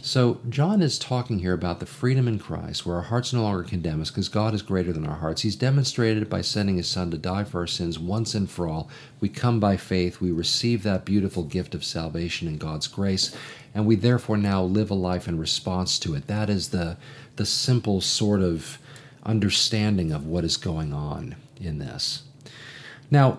So, 0.00 0.40
John 0.48 0.80
is 0.80 0.98
talking 0.98 1.40
here 1.40 1.52
about 1.52 1.78
the 1.78 1.86
freedom 1.86 2.26
in 2.26 2.38
Christ, 2.38 2.86
where 2.86 2.96
our 2.96 3.02
hearts 3.02 3.32
no 3.32 3.42
longer 3.42 3.62
condemn 3.62 4.00
us 4.00 4.10
because 4.10 4.28
God 4.28 4.54
is 4.54 4.62
greater 4.62 4.92
than 4.92 5.06
our 5.06 5.18
hearts. 5.18 5.42
He's 5.42 5.54
demonstrated 5.54 6.22
it 6.22 6.30
by 6.30 6.40
sending 6.40 6.76
His 6.76 6.88
Son 6.88 7.10
to 7.10 7.18
die 7.18 7.44
for 7.44 7.60
our 7.60 7.66
sins 7.66 7.98
once 7.98 8.34
and 8.34 8.50
for 8.50 8.66
all. 8.66 8.88
We 9.20 9.28
come 9.28 9.60
by 9.60 9.76
faith, 9.76 10.20
we 10.20 10.32
receive 10.32 10.82
that 10.82 11.04
beautiful 11.04 11.44
gift 11.44 11.74
of 11.74 11.84
salvation 11.84 12.48
in 12.48 12.56
God's 12.56 12.88
grace, 12.88 13.36
and 13.74 13.86
we 13.86 13.94
therefore 13.94 14.38
now 14.38 14.62
live 14.62 14.90
a 14.90 14.94
life 14.94 15.28
in 15.28 15.38
response 15.38 15.98
to 16.00 16.14
it. 16.14 16.26
That 16.26 16.48
is 16.48 16.70
the, 16.70 16.96
the 17.36 17.46
simple 17.46 18.00
sort 18.00 18.40
of 18.40 18.78
understanding 19.24 20.12
of 20.12 20.26
what 20.26 20.44
is 20.44 20.56
going 20.56 20.92
on 20.92 21.36
in 21.60 21.78
this. 21.78 22.24
Now, 23.10 23.38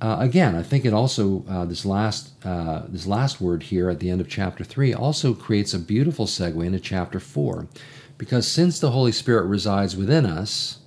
uh, 0.00 0.16
again, 0.18 0.56
I 0.56 0.62
think 0.62 0.84
it 0.84 0.94
also 0.94 1.44
uh, 1.48 1.64
this 1.66 1.84
last 1.84 2.32
uh, 2.44 2.84
this 2.88 3.06
last 3.06 3.40
word 3.40 3.64
here 3.64 3.90
at 3.90 4.00
the 4.00 4.10
end 4.10 4.20
of 4.20 4.28
chapter 4.28 4.64
three 4.64 4.94
also 4.94 5.34
creates 5.34 5.74
a 5.74 5.78
beautiful 5.78 6.26
segue 6.26 6.64
into 6.64 6.80
chapter 6.80 7.20
four, 7.20 7.68
because 8.16 8.48
since 8.48 8.80
the 8.80 8.92
Holy 8.92 9.12
Spirit 9.12 9.46
resides 9.46 9.96
within 9.96 10.24
us, 10.24 10.78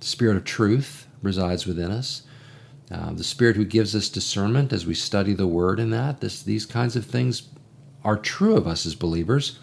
the 0.00 0.06
Spirit 0.06 0.36
of 0.36 0.44
truth 0.44 1.06
resides 1.22 1.66
within 1.66 1.90
us, 1.90 2.22
uh, 2.90 3.12
the 3.12 3.24
Spirit 3.24 3.56
who 3.56 3.64
gives 3.64 3.94
us 3.94 4.08
discernment 4.08 4.72
as 4.72 4.84
we 4.84 4.94
study 4.94 5.32
the 5.32 5.46
Word 5.46 5.78
in 5.78 5.90
that 5.90 6.20
this 6.20 6.42
these 6.42 6.66
kinds 6.66 6.96
of 6.96 7.06
things 7.06 7.48
are 8.02 8.16
true 8.16 8.56
of 8.56 8.66
us 8.66 8.84
as 8.84 8.94
believers. 8.96 9.58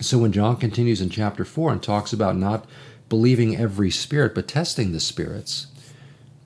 So 0.00 0.18
when 0.18 0.32
John 0.32 0.56
continues 0.56 1.00
in 1.00 1.10
chapter 1.10 1.44
four 1.44 1.72
and 1.72 1.82
talks 1.82 2.12
about 2.12 2.36
not 2.36 2.66
believing 3.08 3.56
every 3.56 3.90
spirit 3.90 4.34
but 4.34 4.48
testing 4.48 4.92
the 4.92 5.00
spirits, 5.00 5.66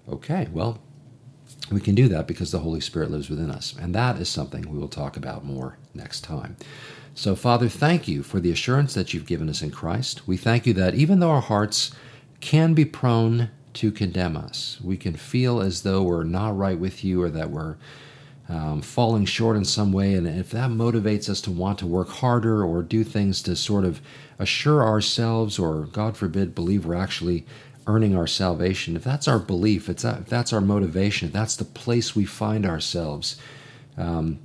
okay, 0.08 0.48
well 0.52 0.80
we 1.70 1.80
can 1.80 1.94
do 1.94 2.08
that 2.08 2.26
because 2.26 2.50
the 2.50 2.60
Holy 2.60 2.80
Spirit 2.80 3.10
lives 3.10 3.30
within 3.30 3.50
us. 3.50 3.74
And 3.80 3.94
that 3.94 4.18
is 4.18 4.28
something 4.28 4.70
we 4.70 4.78
will 4.78 4.88
talk 4.88 5.16
about 5.16 5.44
more 5.44 5.78
next 5.94 6.22
time. 6.22 6.56
So, 7.14 7.34
Father, 7.34 7.68
thank 7.68 8.08
you 8.08 8.22
for 8.22 8.40
the 8.40 8.50
assurance 8.50 8.94
that 8.94 9.14
you've 9.14 9.26
given 9.26 9.48
us 9.48 9.62
in 9.62 9.70
Christ. 9.70 10.26
We 10.26 10.36
thank 10.36 10.66
you 10.66 10.74
that 10.74 10.94
even 10.94 11.20
though 11.20 11.30
our 11.30 11.40
hearts 11.40 11.92
can 12.40 12.74
be 12.74 12.84
prone 12.84 13.50
to 13.74 13.90
condemn 13.90 14.36
us, 14.36 14.78
we 14.82 14.96
can 14.96 15.14
feel 15.14 15.60
as 15.60 15.82
though 15.82 16.02
we're 16.02 16.24
not 16.24 16.56
right 16.56 16.78
with 16.78 17.04
you 17.04 17.22
or 17.22 17.30
that 17.30 17.50
we're 17.50 17.76
um, 18.48 18.82
falling 18.82 19.24
short 19.24 19.56
in 19.56 19.64
some 19.64 19.92
way. 19.92 20.14
And 20.14 20.26
if 20.26 20.50
that 20.50 20.70
motivates 20.70 21.28
us 21.28 21.40
to 21.42 21.50
want 21.50 21.78
to 21.78 21.86
work 21.86 22.08
harder 22.08 22.64
or 22.64 22.82
do 22.82 23.04
things 23.04 23.42
to 23.42 23.56
sort 23.56 23.84
of 23.84 24.00
assure 24.38 24.82
ourselves 24.82 25.58
or, 25.58 25.86
God 25.86 26.16
forbid, 26.16 26.54
believe 26.54 26.84
we're 26.84 26.94
actually 26.94 27.46
earning 27.86 28.16
our 28.16 28.26
salvation, 28.26 28.96
if 28.96 29.04
that's 29.04 29.28
our 29.28 29.38
belief, 29.38 29.88
if 29.88 29.98
that's 29.98 30.52
our 30.52 30.60
motivation, 30.60 31.28
if 31.28 31.32
that's 31.32 31.56
the 31.56 31.64
place 31.64 32.14
we 32.14 32.24
find 32.24 32.66
ourselves, 32.66 33.36
um, 33.96 34.38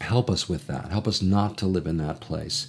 help 0.00 0.30
us 0.30 0.48
with 0.48 0.66
that. 0.66 0.90
Help 0.90 1.06
us 1.06 1.22
not 1.22 1.58
to 1.58 1.66
live 1.66 1.86
in 1.86 1.96
that 1.98 2.20
place. 2.20 2.68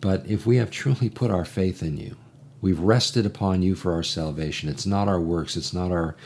But 0.00 0.26
if 0.26 0.46
we 0.46 0.56
have 0.56 0.70
truly 0.70 1.10
put 1.10 1.30
our 1.30 1.44
faith 1.44 1.82
in 1.82 1.96
you, 1.96 2.16
we've 2.60 2.78
rested 2.78 3.26
upon 3.26 3.62
you 3.62 3.74
for 3.74 3.92
our 3.92 4.02
salvation. 4.02 4.68
It's 4.68 4.86
not 4.86 5.08
our 5.08 5.20
works, 5.20 5.56
it's 5.56 5.72
not 5.72 5.90
our 5.90 6.16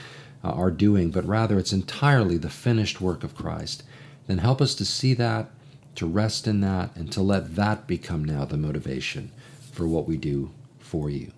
uh, 0.45 0.51
our 0.51 0.71
doing, 0.71 1.11
but 1.11 1.25
rather 1.25 1.59
it's 1.59 1.73
entirely 1.73 2.37
the 2.37 2.51
finished 2.51 3.01
work 3.01 3.25
of 3.25 3.35
Christ. 3.35 3.83
Then 4.27 4.39
help 4.39 4.61
us 4.61 4.75
to 4.77 4.85
see 4.85 5.15
that, 5.15 5.51
to 5.97 6.07
rest 6.07 6.47
in 6.47 6.61
that, 6.61 6.95
and 6.97 7.11
to 7.13 7.23
let 7.23 7.57
that 7.57 7.87
become 7.87 8.25
now 8.25 8.45
the 8.45 8.57
motivation 8.57 9.31
for 9.73 9.87
what 9.87 10.07
we 10.07 10.17
do 10.17 10.51
for 10.79 11.11
you. 11.11 11.33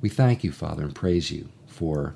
We 0.00 0.08
thank 0.08 0.42
you, 0.42 0.52
Father, 0.52 0.82
and 0.82 0.94
praise 0.94 1.30
you 1.30 1.48
for 1.66 2.14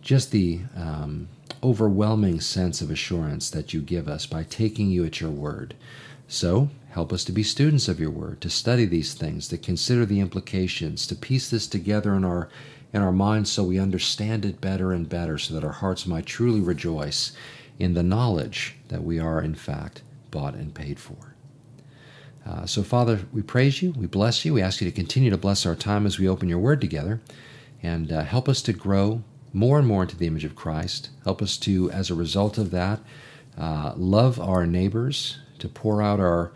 just 0.00 0.30
the 0.30 0.60
um, 0.76 1.28
overwhelming 1.62 2.40
sense 2.40 2.80
of 2.80 2.90
assurance 2.90 3.50
that 3.50 3.74
you 3.74 3.80
give 3.80 4.08
us 4.08 4.26
by 4.26 4.44
taking 4.44 4.90
you 4.90 5.04
at 5.04 5.20
your 5.20 5.30
word. 5.30 5.74
So, 6.28 6.70
help 6.90 7.12
us 7.12 7.24
to 7.24 7.32
be 7.32 7.42
students 7.42 7.88
of 7.88 8.00
your 8.00 8.10
word, 8.10 8.40
to 8.40 8.50
study 8.50 8.84
these 8.84 9.14
things, 9.14 9.48
to 9.48 9.58
consider 9.58 10.06
the 10.06 10.20
implications, 10.20 11.06
to 11.06 11.14
piece 11.14 11.50
this 11.50 11.66
together 11.66 12.14
in 12.14 12.24
our 12.24 12.48
in 12.96 13.02
our 13.02 13.12
minds 13.12 13.52
so 13.52 13.62
we 13.62 13.78
understand 13.78 14.44
it 14.44 14.60
better 14.60 14.92
and 14.92 15.08
better, 15.08 15.38
so 15.38 15.54
that 15.54 15.62
our 15.62 15.72
hearts 15.72 16.06
might 16.06 16.26
truly 16.26 16.60
rejoice 16.60 17.32
in 17.78 17.94
the 17.94 18.02
knowledge 18.02 18.74
that 18.88 19.04
we 19.04 19.20
are, 19.20 19.40
in 19.40 19.54
fact, 19.54 20.02
bought 20.30 20.54
and 20.54 20.74
paid 20.74 20.98
for. 20.98 21.34
Uh, 22.46 22.64
so, 22.64 22.82
Father, 22.82 23.20
we 23.32 23.42
praise 23.42 23.82
you, 23.82 23.92
we 23.92 24.06
bless 24.06 24.44
you, 24.44 24.54
we 24.54 24.62
ask 24.62 24.80
you 24.80 24.88
to 24.88 24.94
continue 24.94 25.30
to 25.30 25.36
bless 25.36 25.66
our 25.66 25.74
time 25.74 26.06
as 26.06 26.18
we 26.18 26.28
open 26.28 26.48
your 26.48 26.58
word 26.58 26.80
together, 26.80 27.20
and 27.82 28.10
uh, 28.10 28.22
help 28.22 28.48
us 28.48 28.62
to 28.62 28.72
grow 28.72 29.22
more 29.52 29.78
and 29.78 29.86
more 29.86 30.02
into 30.02 30.16
the 30.16 30.26
image 30.26 30.44
of 30.44 30.56
Christ. 30.56 31.10
Help 31.24 31.42
us 31.42 31.56
to, 31.58 31.90
as 31.90 32.10
a 32.10 32.14
result 32.14 32.56
of 32.56 32.70
that, 32.70 33.00
uh, 33.58 33.92
love 33.96 34.40
our 34.40 34.66
neighbors, 34.66 35.38
to 35.58 35.68
pour 35.68 36.00
out 36.00 36.20
our 36.20 36.52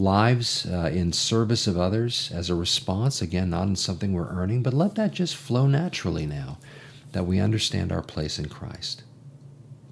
lives 0.00 0.66
uh, 0.66 0.90
in 0.92 1.12
service 1.12 1.66
of 1.66 1.78
others 1.78 2.30
as 2.34 2.50
a 2.50 2.54
response, 2.54 3.22
again, 3.22 3.50
not 3.50 3.68
in 3.68 3.76
something 3.76 4.12
we're 4.12 4.28
earning, 4.28 4.62
but 4.62 4.74
let 4.74 4.94
that 4.96 5.12
just 5.12 5.36
flow 5.36 5.66
naturally 5.66 6.26
now 6.26 6.58
that 7.12 7.26
we 7.26 7.38
understand 7.38 7.92
our 7.92 8.02
place 8.02 8.38
in 8.38 8.48
Christ. 8.48 9.02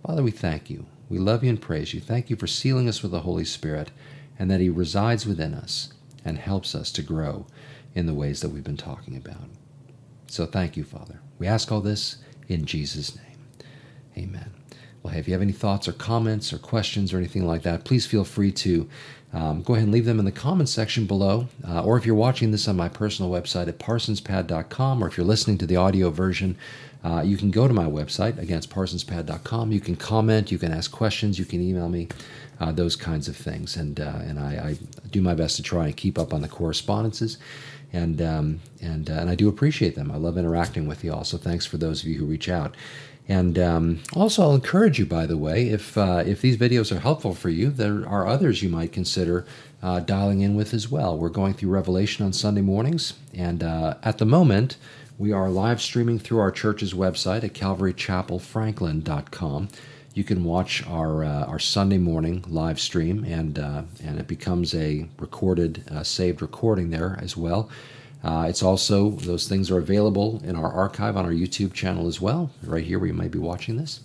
Father, 0.04 0.22
we 0.22 0.30
thank 0.30 0.70
you. 0.70 0.86
We 1.08 1.18
love 1.18 1.44
you 1.44 1.50
and 1.50 1.60
praise 1.60 1.94
you. 1.94 2.00
Thank 2.00 2.30
you 2.30 2.36
for 2.36 2.46
sealing 2.46 2.88
us 2.88 3.02
with 3.02 3.12
the 3.12 3.20
Holy 3.20 3.44
Spirit 3.44 3.90
and 4.38 4.50
that 4.50 4.60
He 4.60 4.70
resides 4.70 5.26
within 5.26 5.54
us 5.54 5.92
and 6.24 6.38
helps 6.38 6.74
us 6.74 6.90
to 6.92 7.02
grow 7.02 7.46
in 7.94 8.06
the 8.06 8.14
ways 8.14 8.40
that 8.40 8.50
we've 8.50 8.64
been 8.64 8.76
talking 8.76 9.16
about. 9.16 9.48
So 10.26 10.46
thank 10.46 10.76
you, 10.76 10.84
Father. 10.84 11.20
We 11.38 11.46
ask 11.46 11.72
all 11.72 11.80
this 11.80 12.16
in 12.48 12.64
Jesus' 12.64 13.16
name. 13.16 13.24
Amen. 14.16 14.50
Well, 15.02 15.14
hey, 15.14 15.20
if 15.20 15.28
you 15.28 15.34
have 15.34 15.42
any 15.42 15.52
thoughts 15.52 15.88
or 15.88 15.92
comments 15.92 16.52
or 16.52 16.58
questions 16.58 17.12
or 17.12 17.18
anything 17.18 17.46
like 17.46 17.62
that, 17.62 17.84
please 17.84 18.06
feel 18.06 18.24
free 18.24 18.52
to 18.52 18.88
um, 19.32 19.62
go 19.62 19.74
ahead 19.74 19.84
and 19.84 19.92
leave 19.92 20.06
them 20.06 20.18
in 20.18 20.24
the 20.24 20.32
comments 20.32 20.72
section 20.72 21.04
below. 21.04 21.48
Uh, 21.66 21.82
or 21.82 21.98
if 21.98 22.06
you're 22.06 22.14
watching 22.14 22.50
this 22.50 22.66
on 22.66 22.76
my 22.76 22.88
personal 22.88 23.30
website 23.30 23.68
at 23.68 23.78
parsonspad.com, 23.78 25.04
or 25.04 25.08
if 25.08 25.16
you're 25.16 25.26
listening 25.26 25.58
to 25.58 25.66
the 25.66 25.76
audio 25.76 26.10
version, 26.10 26.56
uh, 27.04 27.22
you 27.24 27.36
can 27.36 27.50
go 27.50 27.68
to 27.68 27.74
my 27.74 27.84
website, 27.84 28.38
again, 28.38 28.58
it's 28.58 28.66
parsonspad.com. 28.66 29.70
You 29.70 29.80
can 29.80 29.96
comment, 29.96 30.50
you 30.50 30.58
can 30.58 30.72
ask 30.72 30.90
questions, 30.90 31.38
you 31.38 31.44
can 31.44 31.60
email 31.60 31.88
me, 31.88 32.08
uh, 32.58 32.72
those 32.72 32.96
kinds 32.96 33.28
of 33.28 33.36
things. 33.36 33.76
And, 33.76 34.00
uh, 34.00 34.18
and 34.20 34.38
I, 34.38 34.52
I, 34.52 34.78
do 35.10 35.22
my 35.22 35.34
best 35.34 35.56
to 35.56 35.62
try 35.62 35.86
and 35.86 35.96
keep 35.96 36.18
up 36.18 36.34
on 36.34 36.42
the 36.42 36.48
correspondences. 36.48 37.38
And, 37.92 38.20
um, 38.20 38.60
and, 38.82 39.08
uh, 39.08 39.14
and 39.14 39.30
I 39.30 39.34
do 39.34 39.48
appreciate 39.48 39.94
them. 39.94 40.10
I 40.10 40.16
love 40.16 40.36
interacting 40.36 40.86
with 40.86 41.04
you 41.04 41.12
all. 41.12 41.24
So 41.24 41.38
thanks 41.38 41.64
for 41.64 41.76
those 41.76 42.02
of 42.02 42.08
you 42.08 42.18
who 42.18 42.26
reach 42.26 42.48
out. 42.48 42.74
And 43.28 43.58
um, 43.58 44.00
also, 44.14 44.42
I'll 44.42 44.54
encourage 44.54 44.98
you, 44.98 45.04
by 45.04 45.26
the 45.26 45.36
way, 45.36 45.68
if 45.68 45.98
uh, 45.98 46.22
if 46.26 46.40
these 46.40 46.56
videos 46.56 46.90
are 46.90 47.00
helpful 47.00 47.34
for 47.34 47.50
you, 47.50 47.68
there 47.68 48.08
are 48.08 48.26
others 48.26 48.62
you 48.62 48.70
might 48.70 48.90
consider 48.90 49.44
uh, 49.82 50.00
dialing 50.00 50.40
in 50.40 50.54
with 50.54 50.72
as 50.72 50.90
well. 50.90 51.18
We're 51.18 51.28
going 51.28 51.52
through 51.52 51.68
Revelation 51.70 52.24
on 52.24 52.32
Sunday 52.32 52.62
mornings, 52.62 53.12
and 53.34 53.62
uh, 53.62 53.96
at 54.02 54.16
the 54.16 54.24
moment, 54.24 54.78
we 55.18 55.30
are 55.30 55.50
live 55.50 55.82
streaming 55.82 56.18
through 56.18 56.38
our 56.38 56.50
church's 56.50 56.94
website 56.94 57.44
at 57.44 57.52
CalvaryChapelFranklin.com. 57.52 59.68
You 60.14 60.24
can 60.24 60.42
watch 60.42 60.82
our 60.86 61.22
uh, 61.22 61.44
our 61.44 61.58
Sunday 61.58 61.98
morning 61.98 62.46
live 62.48 62.80
stream, 62.80 63.24
and 63.24 63.58
uh, 63.58 63.82
and 64.02 64.18
it 64.18 64.26
becomes 64.26 64.74
a 64.74 65.06
recorded, 65.18 65.84
uh, 65.90 66.02
saved 66.02 66.40
recording 66.40 66.88
there 66.88 67.18
as 67.20 67.36
well. 67.36 67.68
Uh, 68.22 68.46
it's 68.48 68.62
also, 68.62 69.10
those 69.10 69.46
things 69.48 69.70
are 69.70 69.78
available 69.78 70.40
in 70.44 70.56
our 70.56 70.72
archive 70.72 71.16
on 71.16 71.24
our 71.24 71.32
YouTube 71.32 71.72
channel 71.72 72.08
as 72.08 72.20
well, 72.20 72.50
right 72.62 72.84
here 72.84 72.98
where 72.98 73.08
you 73.08 73.14
might 73.14 73.30
be 73.30 73.38
watching 73.38 73.76
this. 73.76 74.00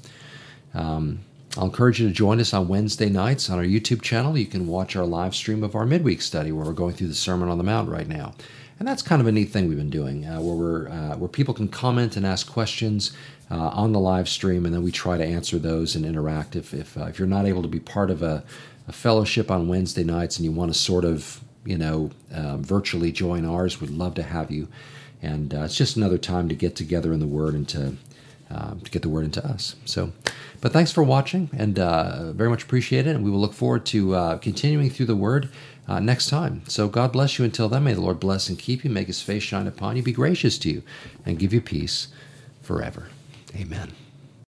Um, 0.73 1.19
I'll 1.57 1.65
encourage 1.65 1.99
you 1.99 2.07
to 2.07 2.13
join 2.13 2.39
us 2.39 2.53
on 2.53 2.67
Wednesday 2.67 3.09
nights 3.09 3.49
on 3.49 3.59
our 3.59 3.65
YouTube 3.65 4.01
channel. 4.01 4.37
You 4.37 4.45
can 4.47 4.65
watch 4.67 4.95
our 4.95 5.05
live 5.05 5.35
stream 5.35 5.63
of 5.63 5.75
our 5.75 5.85
midweek 5.85 6.21
study 6.21 6.51
where 6.51 6.65
we're 6.65 6.73
going 6.73 6.95
through 6.95 7.09
the 7.09 7.15
Sermon 7.15 7.49
on 7.49 7.57
the 7.57 7.63
Mount 7.63 7.89
right 7.89 8.07
now. 8.07 8.33
And 8.79 8.87
that's 8.87 9.03
kind 9.03 9.21
of 9.21 9.27
a 9.27 9.31
neat 9.31 9.51
thing 9.51 9.67
we've 9.67 9.77
been 9.77 9.89
doing, 9.91 10.25
uh, 10.25 10.41
where 10.41 10.55
we're 10.55 10.89
uh, 10.89 11.15
where 11.15 11.29
people 11.29 11.53
can 11.53 11.67
comment 11.67 12.17
and 12.17 12.25
ask 12.25 12.51
questions 12.51 13.15
uh, 13.51 13.55
on 13.55 13.91
the 13.91 13.99
live 13.99 14.27
stream, 14.27 14.65
and 14.65 14.73
then 14.73 14.81
we 14.81 14.91
try 14.91 15.15
to 15.15 15.23
answer 15.23 15.59
those 15.59 15.95
and 15.95 16.05
interact. 16.05 16.55
If 16.55 16.73
if, 16.73 16.97
uh, 16.97 17.05
if 17.05 17.19
you're 17.19 17.27
not 17.27 17.45
able 17.45 17.61
to 17.61 17.67
be 17.67 17.79
part 17.79 18.09
of 18.09 18.23
a, 18.23 18.43
a 18.87 18.91
fellowship 18.91 19.51
on 19.51 19.67
Wednesday 19.67 20.03
nights 20.03 20.37
and 20.37 20.45
you 20.45 20.51
want 20.51 20.73
to 20.73 20.77
sort 20.77 21.05
of 21.05 21.41
you 21.65 21.77
know, 21.77 22.11
uh, 22.33 22.57
virtually 22.57 23.11
join 23.11 23.45
ours. 23.45 23.79
We'd 23.79 23.89
love 23.89 24.15
to 24.15 24.23
have 24.23 24.51
you. 24.51 24.67
And 25.21 25.53
uh, 25.53 25.61
it's 25.61 25.77
just 25.77 25.95
another 25.95 26.17
time 26.17 26.49
to 26.49 26.55
get 26.55 26.75
together 26.75 27.13
in 27.13 27.19
the 27.19 27.27
Word 27.27 27.53
and 27.53 27.67
to, 27.69 27.97
uh, 28.51 28.75
to 28.83 28.91
get 28.91 29.01
the 29.01 29.09
Word 29.09 29.25
into 29.25 29.45
us. 29.45 29.75
So, 29.85 30.11
but 30.59 30.73
thanks 30.73 30.91
for 30.91 31.03
watching 31.03 31.49
and 31.57 31.79
uh, 31.79 32.33
very 32.33 32.49
much 32.49 32.63
appreciate 32.63 33.07
it. 33.07 33.15
And 33.15 33.23
we 33.23 33.31
will 33.31 33.39
look 33.39 33.53
forward 33.53 33.85
to 33.87 34.15
uh, 34.15 34.37
continuing 34.39 34.89
through 34.89 35.05
the 35.05 35.15
Word 35.15 35.49
uh, 35.87 35.99
next 35.99 36.27
time. 36.27 36.63
So, 36.67 36.89
God 36.89 37.13
bless 37.13 37.39
you 37.39 37.45
until 37.45 37.69
then. 37.69 37.85
May 37.85 37.93
the 37.93 38.01
Lord 38.01 38.19
bless 38.19 38.49
and 38.49 38.59
keep 38.59 38.83
you, 38.83 38.89
make 38.89 39.07
his 39.07 39.21
face 39.21 39.43
shine 39.43 39.67
upon 39.67 39.95
you, 39.95 40.03
be 40.03 40.11
gracious 40.11 40.57
to 40.59 40.69
you, 40.69 40.83
and 41.25 41.39
give 41.39 41.53
you 41.53 41.61
peace 41.61 42.09
forever. 42.61 43.07
Amen. 43.55 43.93